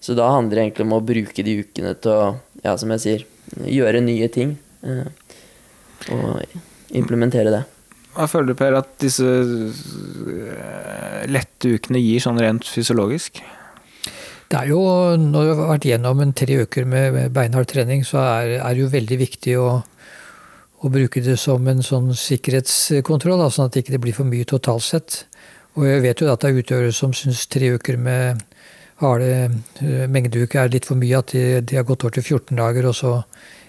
[0.00, 2.26] Så da handler det egentlig om å bruke de ukene til å,
[2.62, 3.24] ja, som jeg sier,
[3.66, 4.56] gjøre nye ting.
[4.86, 5.08] Eh,
[6.14, 6.58] og
[6.94, 7.64] implementere det.
[8.18, 13.38] Hva føler du, Per, at disse eh, lette ukene gir sånn rent fysiologisk?
[14.50, 14.80] Det er jo,
[15.22, 18.88] Når du har vært gjennom en tre uker med beinhard trening, så er, det jo
[18.90, 19.68] veldig viktig å,
[20.80, 24.82] å, bruke det som en sånn sikkerhetskontroll, sånn at det ikke blir for mye totalt
[24.88, 25.20] sett.
[25.78, 28.42] Og jeg vet jo at det er utøvere som syns tre uker med
[28.98, 32.58] harde eh, mengdeuker er litt for mye, at de, de har gått over til 14
[32.58, 33.12] dager, og så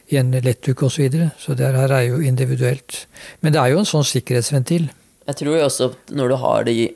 [0.10, 0.95] i en lettuke osv.
[0.95, 1.32] Så, videre.
[1.38, 3.05] så det her er jo individuelt.
[3.41, 4.89] Men det er jo en sånn sikkerhetsventil.
[5.30, 6.88] Jeg tror jo også at når du har det i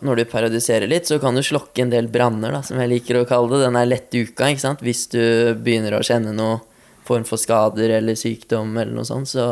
[0.00, 3.20] når du parodiserer litt, så kan du slokke en del branner, da, som jeg liker
[3.20, 3.64] å kalle det.
[3.66, 4.84] Den er lette uka, ikke sant.
[4.84, 5.20] Hvis du
[5.60, 6.62] begynner å kjenne noe
[7.04, 9.50] form for skader eller sykdom eller noe sånt, så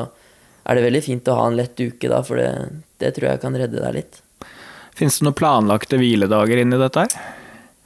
[0.63, 2.51] er det veldig fint å ha en lett uke da, for det,
[3.03, 4.21] det tror jeg kan redde deg litt.
[4.97, 7.39] Fins det noen planlagte hviledager inni dette her?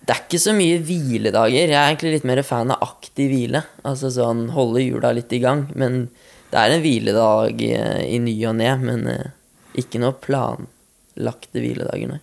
[0.07, 1.67] Det er ikke så mye hviledager.
[1.67, 3.65] Jeg er egentlig litt mer fan av aktiv hvile.
[3.83, 5.65] Altså sånn holde hjula litt i gang.
[5.75, 6.05] Men
[6.53, 7.73] det er en hviledag i,
[8.15, 9.33] i ny og ne, men uh,
[9.75, 12.21] ikke noe planlagte hviledager, nei.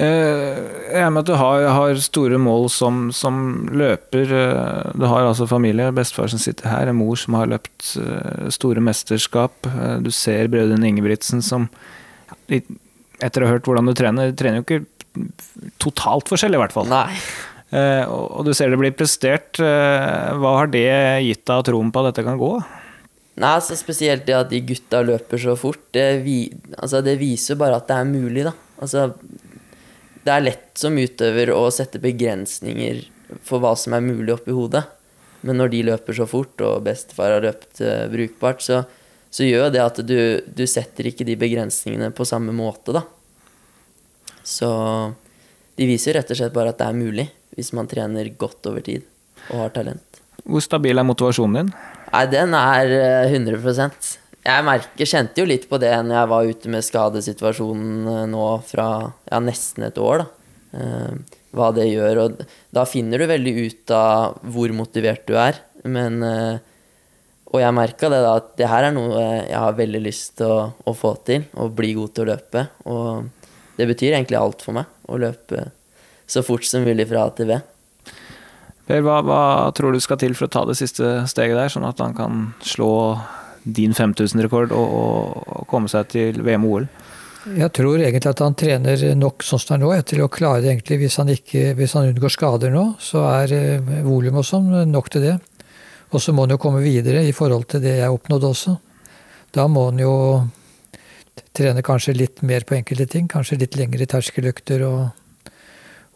[0.00, 0.58] Eh,
[0.94, 3.40] Jeg er med at du har, har store mål som, som
[3.74, 4.30] løper.
[4.32, 8.46] Eh, Du har altså familie, bestefar som sitter her, en mor som har løpt eh,
[8.54, 9.66] store mesterskap.
[9.66, 11.68] Eh, Du ser brødrene Ingebrigtsen som
[12.50, 14.84] Etter å ha hørt hvordan du trener, trener jo ikke
[15.82, 16.90] totalt forskjellig, i hvert fall.
[16.90, 17.14] Nei.
[17.70, 19.60] Uh, Og du ser det blir prestert.
[19.62, 20.86] Uh, Hva har det
[21.26, 22.54] gitt deg troen på at dette kan gå?
[23.40, 27.58] Nei, altså Spesielt det at de gutta løper så fort, det, vi, altså, det viser
[27.60, 28.54] bare at det er mulig, da.
[28.82, 29.06] Altså,
[30.26, 33.04] det er lett som utøver å sette begrensninger
[33.46, 34.82] for hva som er mulig oppi hodet.
[35.46, 38.82] Men når de løper så fort, og bestefar har løpt eh, brukbart, så,
[39.32, 43.06] så gjør det at du, du setter ikke de begrensningene på samme måte, da.
[44.46, 44.70] Så
[45.78, 47.26] de viser rett og slett bare at det er mulig,
[47.56, 49.06] hvis man trener godt over tid
[49.50, 50.20] og har talent.
[50.44, 51.72] Hvor stabil er motivasjonen din?
[52.10, 54.08] Nei, den er eh, 100%
[54.46, 58.46] Jeg merker, kjente jo litt på det når jeg var ute med skadesituasjonen eh, nå
[58.66, 58.88] fra
[59.28, 60.24] ja, nesten et år.
[60.24, 60.80] da.
[60.80, 62.22] Eh, hva det gjør.
[62.24, 62.42] Og
[62.74, 65.58] da finner du veldig ut av hvor motivert du er.
[65.84, 66.58] Men eh,
[67.50, 70.52] Og jeg merka det da, at det her er noe jeg har veldig lyst til
[70.54, 71.48] å, å få til.
[71.58, 72.66] Å bli god til å løpe.
[72.86, 73.39] Og
[73.76, 74.88] det betyr egentlig alt for meg.
[75.10, 75.68] Å løpe
[76.30, 77.58] så fort som mulig fra A til B.
[78.86, 79.42] Per, hva, hva
[79.76, 82.48] tror du skal til for å ta det siste steget der, sånn at han kan
[82.66, 82.92] slå
[83.62, 86.90] din 5000-rekord og, og, og komme seg til VM og OL?
[87.40, 90.60] Jeg tror egentlig at han trener nok sånn som det er nå, til å klare
[90.60, 90.98] det egentlig.
[91.04, 95.08] Hvis han, ikke, hvis han unngår skader nå, så er eh, volum og sånn nok
[95.14, 95.36] til det.
[96.10, 98.74] Og så må han jo komme videre i forhold til det jeg oppnådde også.
[99.56, 100.14] Da må han jo
[101.56, 103.28] trene kanskje litt mer på enkelte ting.
[103.30, 105.50] Kanskje litt lengre terskeløkter og,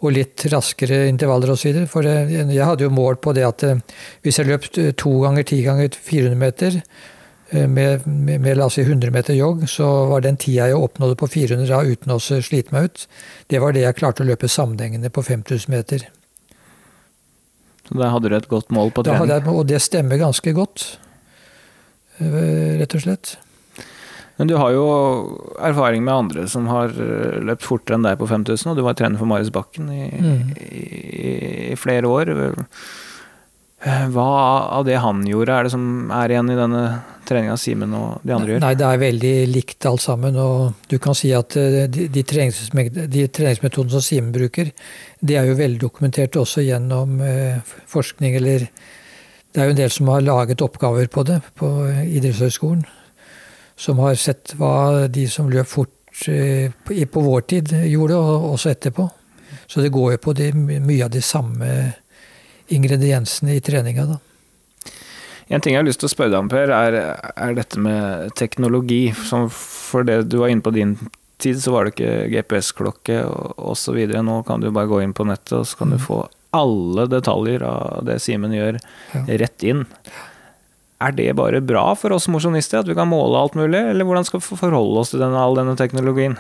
[0.05, 1.85] og litt raskere intervaller osv.
[1.91, 3.83] For det, jeg hadde jo mål på det at eh,
[4.25, 4.71] hvis jeg løp
[5.01, 9.39] to ganger ti ganger 400 meter eh, med, med, med la oss si 100 meter
[9.39, 13.07] jogg, så var den tida jeg oppnådde på 400 da uten å slite meg ut,
[13.53, 16.07] det var det jeg klarte å løpe sammenhengende på 5000 meter.
[17.89, 19.29] Så da hadde du et godt mål på trening.
[19.29, 20.87] jeg, og det stemmer ganske godt,
[22.21, 23.37] eh, rett og slett.
[24.37, 24.85] Men du har jo
[25.63, 28.97] erfaring med andre som har eh, løpt fortere enn deg på 5000, og du var
[28.99, 30.55] trener for Marius Bakken i, Mm.
[30.59, 32.33] i, i flere år.
[33.85, 34.25] Eh, Hva
[34.79, 36.83] av det han gjorde, er det som er igjen i denne
[37.29, 38.63] treninga Simen og de andre gjør?
[38.65, 40.39] Nei, det er veldig likt alt sammen.
[40.41, 44.73] Og du kan si at eh, de, de, treningsme- de treningsmetodene som Simen bruker,
[45.21, 47.21] de er jo veldig dokumentert også gjennom
[47.93, 48.67] forskning, eller
[49.55, 51.69] Det er jo en del som har laget oppgaver på det på
[52.11, 52.81] idrettshøyskolen.
[53.77, 58.71] Som har sett hva de som løp fort eh, på, vår tid gjorde, og også
[58.71, 59.09] etterpå.
[59.67, 61.71] Så det går jo på de, mye av de samme
[62.75, 64.21] ingrediensene i treninga, da.
[65.53, 66.95] En ting jeg har lyst til å spørre deg om, Per, er,
[67.37, 69.11] er dette med teknologi.
[69.29, 70.95] Som for det du var inne på din
[71.43, 73.19] tid, så var det ikke GPS-klokke
[73.61, 73.99] osv.
[74.25, 76.23] Nå kan du bare gå inn på nettet, og så kan du få
[76.55, 78.79] alle detaljer av det Simen gjør,
[79.13, 79.25] Ja.
[79.43, 79.85] rett inn.
[81.05, 84.27] Er det bare bra for oss mosjonister, at vi kan måle alt mulig, eller hvordan
[84.27, 86.39] skal vi forholde oss til denne, all denne teknologien?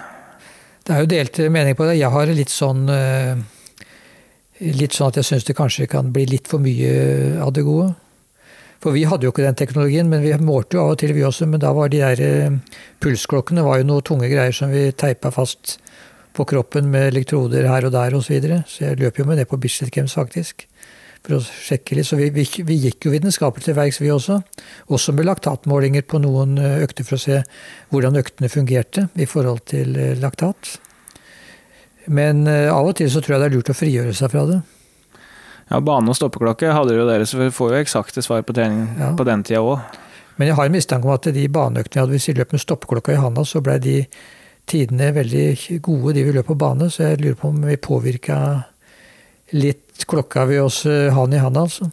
[0.85, 1.99] Det er jo delte meninger på det.
[1.99, 3.37] Jeg har litt sånn eh,
[4.65, 7.89] Litt sånn at jeg syns det kanskje kan bli litt for mye av det gode.
[8.85, 11.25] For vi hadde jo ikke den teknologien, men vi målte jo av og til, vi
[11.27, 11.49] også.
[11.51, 15.33] Men da var de der eh, pulsklokkene var jo noe tunge greier som vi teipa
[15.35, 15.79] fast
[16.37, 18.29] på kroppen med elektroder her og der osv.
[18.29, 18.61] Så, videre.
[18.69, 20.67] så jeg løp jo med det på Bislett Games, faktisk.
[21.25, 22.05] For å sjekke litt.
[22.09, 24.43] Så vi, vi, vi gikk jo vitenskapelig til verks, vi også.
[24.93, 27.39] Også med laktatmålinger på noen eh, økter for å se
[27.95, 30.75] hvordan øktene fungerte i forhold til eh, laktat.
[32.13, 34.45] Men eh, av og til så tror jeg det er lurt å frigjøre seg fra
[34.51, 34.61] det.
[35.71, 38.85] Ja, Bane og stoppeklokke hadde jo dere, så vi får jo eksakte svar på trening
[39.01, 39.15] Ja.
[39.17, 39.81] på den tida òg.
[40.37, 42.61] Men jeg har en mistanke om at de baneøktene vi hadde hvis vi løp med
[42.61, 43.97] stoppeklokka i handa, så blei de
[44.69, 46.91] tidene veldig gode, de vi løp på bane.
[46.93, 48.39] Så jeg lurer på om vi påvirka
[49.57, 51.87] litt klokka vi oss eh, ha den i hand, altså.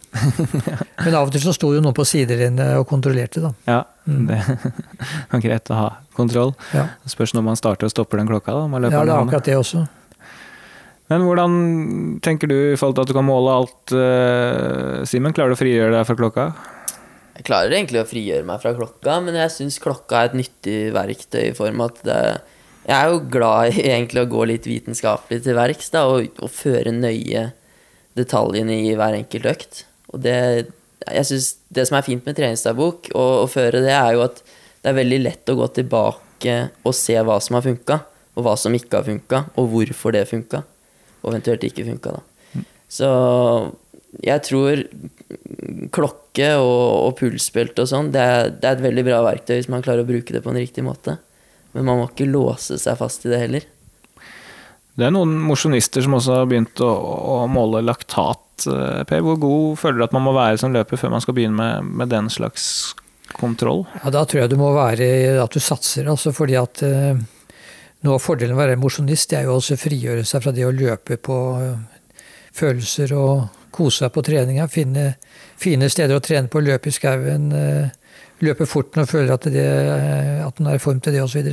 [1.04, 3.52] Men av og til så sto jo noen på sidelinjen og kontrollerte, da.
[3.70, 4.24] Ja, Mm.
[4.26, 4.34] det
[5.30, 5.88] var greit å ha
[6.18, 6.48] kontroll.
[6.74, 8.50] Ja, spørs når man starter og stopper den klokka.
[8.56, 8.64] da.
[8.66, 9.84] Man løper ja det er akkurat det også.
[11.12, 11.54] Men hvordan
[12.24, 15.30] tenker du i forhold til at du kan måle alt, uh, Simen?
[15.36, 16.48] Klarer du å frigjøre deg fra klokka?
[17.36, 20.76] Jeg klarer egentlig å frigjøre meg fra klokka, men jeg syns klokka er et nyttig
[20.98, 22.18] verktøy i form av at det,
[22.88, 26.50] Jeg er jo glad i egentlig å gå litt vitenskapelig til verks da, og, og
[26.50, 27.52] føre nøye
[28.18, 29.82] detaljene i hver enkelt økt.
[30.12, 30.36] Og det,
[31.06, 34.42] jeg synes det som er fint med treningsdagbok og å føre det, er jo at
[34.82, 38.00] det er veldig lett å gå tilbake og se hva som har funka,
[38.34, 40.62] og hva som ikke har funka, og hvorfor det funka,
[41.22, 42.16] og eventuelt ikke funka.
[42.18, 42.64] da.
[42.92, 43.08] Så
[44.20, 44.82] jeg tror
[45.94, 48.24] klokke og, og pulsbelte og sånn, det,
[48.60, 50.84] det er et veldig bra verktøy hvis man klarer å bruke det på en riktig
[50.84, 51.16] måte.
[51.72, 53.68] Men man må ikke låse seg fast i det heller.
[54.98, 58.66] Det er noen mosjonister som også har begynt å, å måle laktat.
[58.68, 61.36] eh, Per, hvor god føler du at man må være som løper før man skal
[61.38, 62.66] begynne med, med den slags
[63.38, 63.86] kontroll?
[64.02, 65.08] Ja, Da tror jeg du må være
[65.42, 67.16] at du satser, altså fordi at eh,
[68.04, 70.66] noe av fordelen med å være mosjonist er jo også å frigjøre seg fra det
[70.68, 72.22] å løpe på eh,
[72.52, 74.68] følelser og kose seg på treninga.
[74.68, 75.14] Finne
[75.62, 79.48] fine steder å trene på, løpe i skauen, eh, løpe fort når du føler at,
[79.54, 79.68] det,
[80.44, 81.48] at den er i form til det osv.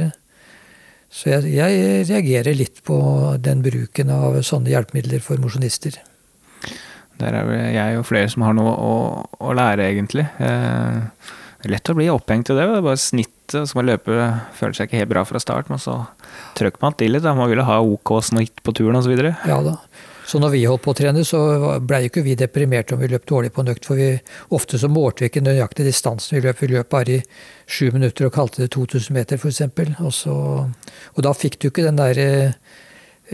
[1.10, 3.00] Så, jeg, jeg reagerer litt på
[3.42, 5.98] den bruken av sånne hjelpemidler for mosjonister.
[7.20, 8.94] Der er vel jeg og flere som har noe å,
[9.44, 10.24] å lære, egentlig.
[10.40, 11.34] Eh,
[11.68, 12.68] lett å bli opphengt i det.
[12.70, 14.22] Det er bare snittet, så man løper
[14.56, 15.98] føler seg ikke helt bra fra start, men så
[16.60, 17.26] trykker man til litt.
[17.26, 17.34] Da.
[17.36, 19.18] Man vil ha OK snitt på turen osv.
[19.18, 19.76] Ja da.
[20.30, 21.40] Så når vi holdt på å trene, så
[21.82, 23.88] blei ikke vi deprimerte om vi løp dårlig på en økt.
[23.90, 24.12] For vi,
[24.54, 26.60] ofte så målte vi ikke nøyaktig distansen vi løp.
[26.62, 27.24] Vi løp bare i
[27.66, 29.64] sju minutter og kalte det 2000 meter, f.eks.
[30.06, 30.36] Og, så,
[31.16, 32.54] og da fikk du ikke den der eh,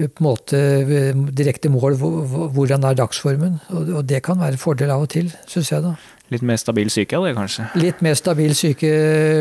[0.07, 3.57] på en måte eh, direkte mål hvor- hvor- hvordan er dagsformen.
[3.75, 5.95] Og, og det kan være en fordel av og til, syns jeg, da.
[6.31, 7.65] Litt mer stabil syke av det, kanskje.
[7.77, 8.93] Litt mer stabil syke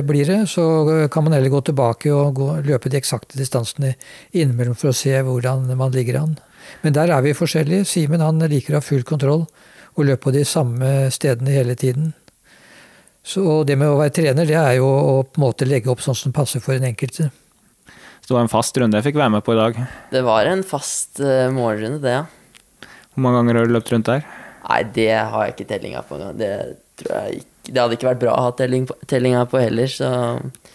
[0.04, 0.66] blir det, så
[1.10, 3.94] kan man heller gå tilbake og gå, løpe de eksakte distansene
[4.36, 6.34] innimellom for å se hvordan man ligger an.
[6.82, 7.86] Men der er vi forskjellige.
[7.88, 9.46] Simen han liker å ha full kontroll
[9.94, 12.12] og løpe på de samme stedene hele tiden.
[13.24, 16.02] Så det med å være trener, det er jo å på en måte legge opp
[16.04, 17.30] sånn som passer for den enkelte.
[18.20, 19.78] Så det var en fast runde jeg fikk være med på i dag.
[20.12, 22.90] Det var en fast uh, morgenrunde, det, ja.
[23.14, 24.26] Hvor mange ganger har du løpt rundt der?
[24.64, 26.38] Nei, det har jeg ikke tellinga på engang.
[26.40, 26.52] Det
[27.00, 29.88] tror jeg ikke Det hadde ikke vært bra å ha telling på, tellinga på heller,
[29.88, 30.08] så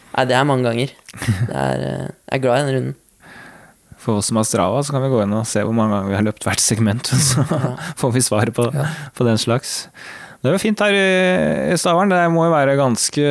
[0.10, 0.94] Nei, det er mange ganger.
[1.14, 2.96] Det er, eh, jeg er glad i den runden.
[4.00, 6.12] For oss som har Strava, så kan vi gå inn og se hvor mange ganger
[6.14, 7.10] vi har løpt hvert segment.
[7.30, 7.43] Så
[8.00, 8.86] får vi svaret på, Ja.
[9.18, 9.89] på den slags.
[10.39, 12.14] Det er jo fint her i, Stavern.
[12.14, 13.24] Det må jo være ganske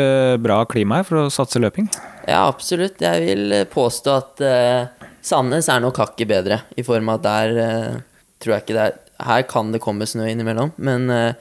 [0.44, 1.88] bra klima her for å satse løping.
[2.28, 3.00] Ja, absolutt.
[3.00, 7.24] Jeg vil eh, påstå at uh, Sandnes er nok hakket bedre, i form av at
[7.24, 11.32] der uh, tror jeg ikke det er Her kan det komme snø innimellom, men, uh,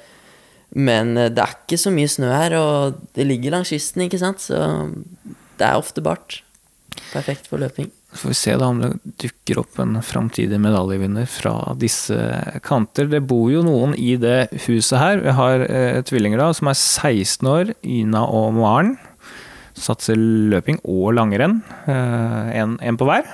[0.71, 4.39] men det er ikke så mye snø her, og det ligger langs kysten, ikke sant,
[4.47, 4.63] så
[5.59, 6.39] det er ofte bart.
[7.11, 7.91] Perfekt for løping.
[8.13, 12.15] Så får vi se da om det dukker opp en framtidig medaljevinner fra disse
[12.65, 13.09] kanter.
[13.11, 15.19] Det bor jo noen i det huset her.
[15.25, 18.95] Vi har eh, tvillinger da, som er 16 år, Ina og Maren.
[19.77, 21.59] Satser løping og langrenn.
[21.85, 23.27] Eh, en, en på hver.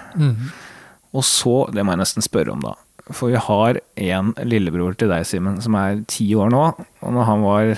[1.14, 2.74] Og så, det må jeg nesten spørre om da,
[3.14, 3.78] for vi har
[4.10, 6.66] en lillebror til deg, Simen, som er ti år nå.
[7.06, 7.76] Og når han var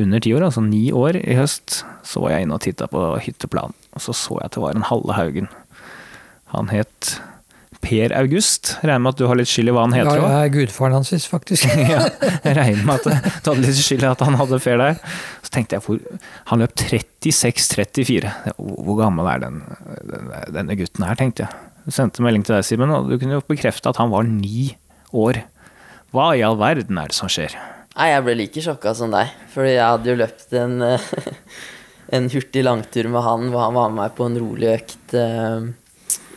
[0.00, 3.04] under ti år, altså ni år i høst, så var jeg inne og titta på
[3.20, 3.76] hytteplanen.
[3.92, 5.50] Og så så jeg at det var en Halle Haugen.
[6.50, 7.16] Han het
[7.80, 8.74] Per August.
[8.82, 11.12] Regner med at du har litt skyld i hva han Ja, jeg er gudfaren hans,
[11.30, 11.64] faktisk.
[11.94, 12.04] Ja,
[12.44, 15.00] jeg regner med at du hadde litt skyld i at han hadde Per der.
[15.46, 16.20] Så tenkte jeg, hvor,
[16.52, 18.34] han løp 36-34.
[18.58, 19.62] Hvor gammel er den,
[20.12, 21.66] den, denne gutten her, tenkte jeg.
[21.86, 24.74] Du sendte melding til deg, Simen, og du kunne jo bekrefte at han var ni
[25.16, 25.40] år.
[26.14, 27.56] Hva i all verden er det som skjer?
[27.96, 30.76] Nei, jeg ble like sjokka som deg, fordi jeg hadde jo løpt en,
[32.18, 35.70] en hurtig langtur med han, hvor han var med meg på en rolig økt eh,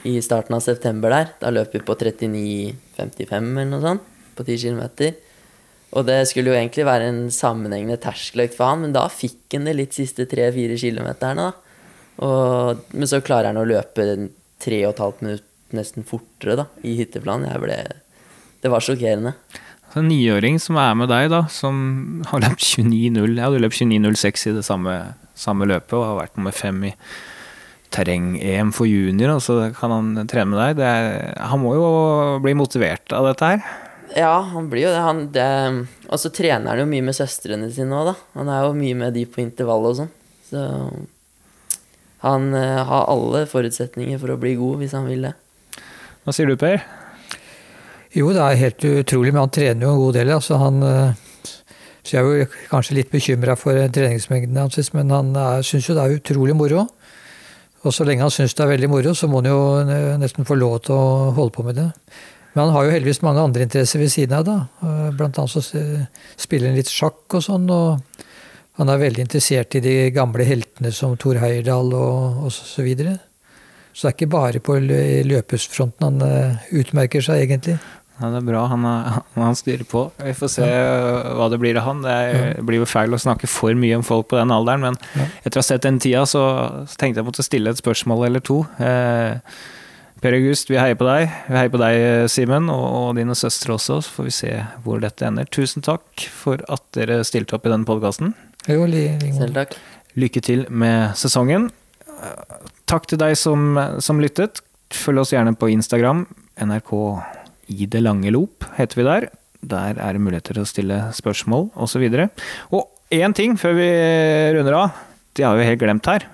[0.08, 1.32] i starten av september der.
[1.42, 5.14] Da løp vi på 39,55 eller noe sånt, på 10 km.
[5.94, 9.70] Og det skulle jo egentlig være en sammenhengende terskeløkt for han, men da fikk han
[9.70, 11.52] det litt siste 3-4 kilometerne,
[12.18, 14.06] men så klarer han å løpe
[14.64, 17.48] 3,5 minutter nesten fortere, da, i hytteplan.
[17.50, 17.78] Jeg ble
[18.62, 19.34] Det var sjokkerende.
[19.98, 24.48] En niåring som er med deg, da, som har løpt 29,0 Ja, du løp 29,06
[24.50, 24.94] i det samme,
[25.38, 26.94] samme løpet og har vært nummer fem i
[27.94, 30.78] terreng-EM for junior, og så kan han trene med deg.
[30.80, 31.90] Det er, han må jo
[32.44, 33.66] bli motivert av dette her.
[34.14, 35.02] Ja, han blir jo det.
[35.02, 35.48] Han, det
[36.10, 38.16] og så trener han jo mye med søstrene sine òg, da.
[38.38, 40.12] Han er jo mye med de på intervall og sånn.
[40.50, 40.66] Så
[42.24, 45.34] han eh, har alle forutsetninger for å bli god, hvis han vil det.
[46.24, 46.78] Hva sier du, Per?
[48.14, 50.34] Jo, det er helt utrolig, men han trener jo en god del.
[50.36, 51.58] Altså han, eh,
[52.04, 55.34] så jeg er jo kanskje litt bekymra for treningsmengden hans, men han
[55.66, 56.86] syns jo det er utrolig moro.
[57.84, 60.56] Og så lenge han syns det er veldig moro, så må han jo nesten få
[60.56, 61.90] lov til å holde på med det.
[62.54, 64.46] Men han har jo heldigvis mange andre interesser ved siden av.
[64.48, 64.58] da.
[64.86, 65.64] Eh, Blant annet så
[66.40, 67.70] spiller han litt sjakk og sånn.
[67.70, 68.00] og
[68.80, 73.20] han er veldig interessert i de gamle heltene som Thor Heyerdahl og, og så videre.
[73.94, 74.80] Så det er ikke bare på
[75.30, 77.78] løpesfronten han eh, utmerker seg, egentlig.
[78.22, 78.62] Ja, det er bra.
[78.70, 80.04] Han, er, han styrer på.
[80.22, 80.68] Vi får se
[81.34, 82.02] hva det blir av han.
[82.06, 84.84] Det er, det blir jo feil å snakke for mye om folk på den alderen,
[84.86, 85.26] men Ja.
[85.42, 86.44] etter å ha sett den tida, så,
[86.86, 88.60] så tenkte jeg måtte stille et spørsmål eller to.
[88.78, 89.40] Eh,
[90.24, 91.26] per August, vi heier på deg.
[91.50, 93.98] Vi heier på deg, Simen, og, og dine søstre også.
[94.06, 94.54] Så får vi se
[94.86, 95.50] hvor dette ender.
[95.52, 98.32] Tusen takk for at dere stilte opp i denne podkasten.
[99.42, 99.74] Selv takk.
[100.16, 101.72] Lykke til med sesongen.
[102.08, 102.60] Eh,
[102.94, 103.74] Takk til deg som,
[104.04, 104.60] som lyttet.
[104.94, 106.28] Følg oss gjerne på Instagram,
[106.62, 106.92] NRK
[107.72, 109.30] I det lange lop, heter vi der.
[109.64, 112.04] Der er det muligheter til å stille spørsmål osv.
[112.04, 112.44] Og,
[112.76, 113.90] og én ting før vi
[114.58, 114.98] runder av.
[115.34, 116.28] Det har vi helt glemt her.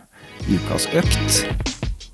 [0.50, 1.44] Ukas økt.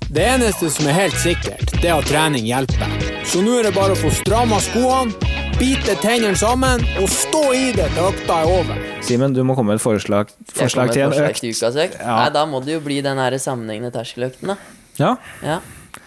[0.06, 2.92] Det eneste som er helt sikkert, det er at trening hjelper.
[3.26, 5.16] Så nå er det bare å få stramma skoene,
[5.58, 8.84] bite tennene sammen og stå i det til økta er over.
[9.06, 11.42] Simen, du må komme med et forslag, forslag til en forslag økt.
[11.42, 11.98] til ukas økt.
[11.98, 12.20] Ja.
[12.20, 14.58] Nei, da må det jo bli den sammenhengende terskeløkten, da.
[15.00, 15.58] Ja, Ja.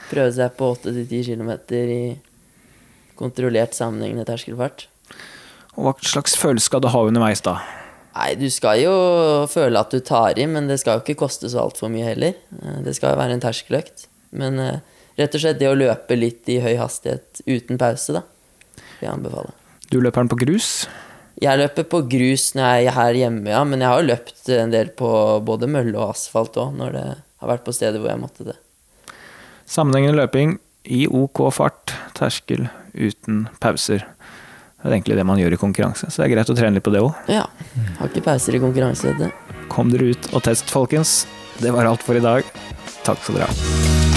[0.10, 2.00] Prøve seg på 8-10 km i
[3.20, 4.88] kontrollert sammenhengende terskelfart.
[5.76, 7.60] og Hva slags følelse skal du ha underveis, da?
[8.16, 8.94] Nei, du skal jo
[9.52, 12.34] føle at du tar i, men det skal jo ikke koste så altfor mye heller.
[12.60, 14.08] Eh, Det skal jo være en terskeløkt.
[14.36, 14.80] Men eh,
[15.20, 18.24] rett og slett det å løpe litt i høy hastighet uten pause, da.
[19.00, 19.56] vil Jeg anbefaler.
[19.90, 20.88] Du løper den på grus.
[21.40, 24.50] Jeg løper på grus når jeg er her hjemme, ja, men jeg har jo løpt
[24.52, 25.10] en del på
[25.48, 28.58] både mølle og asfalt òg, når det har vært på steder hvor jeg måtte det.
[29.70, 34.06] Sammenhengende løping i OK fart, terskel uten pauser.
[34.80, 36.86] Det er egentlig det man gjør i konkurranse, så det er greit å trene litt
[36.86, 37.32] på det òg.
[37.32, 37.46] Ja.
[38.00, 39.58] Har ikke pauser i konkurranse, dette.
[39.72, 41.26] Kom dere ut og test, folkens.
[41.60, 42.48] Det var alt for i dag.
[43.04, 44.09] Takk skal dere ha.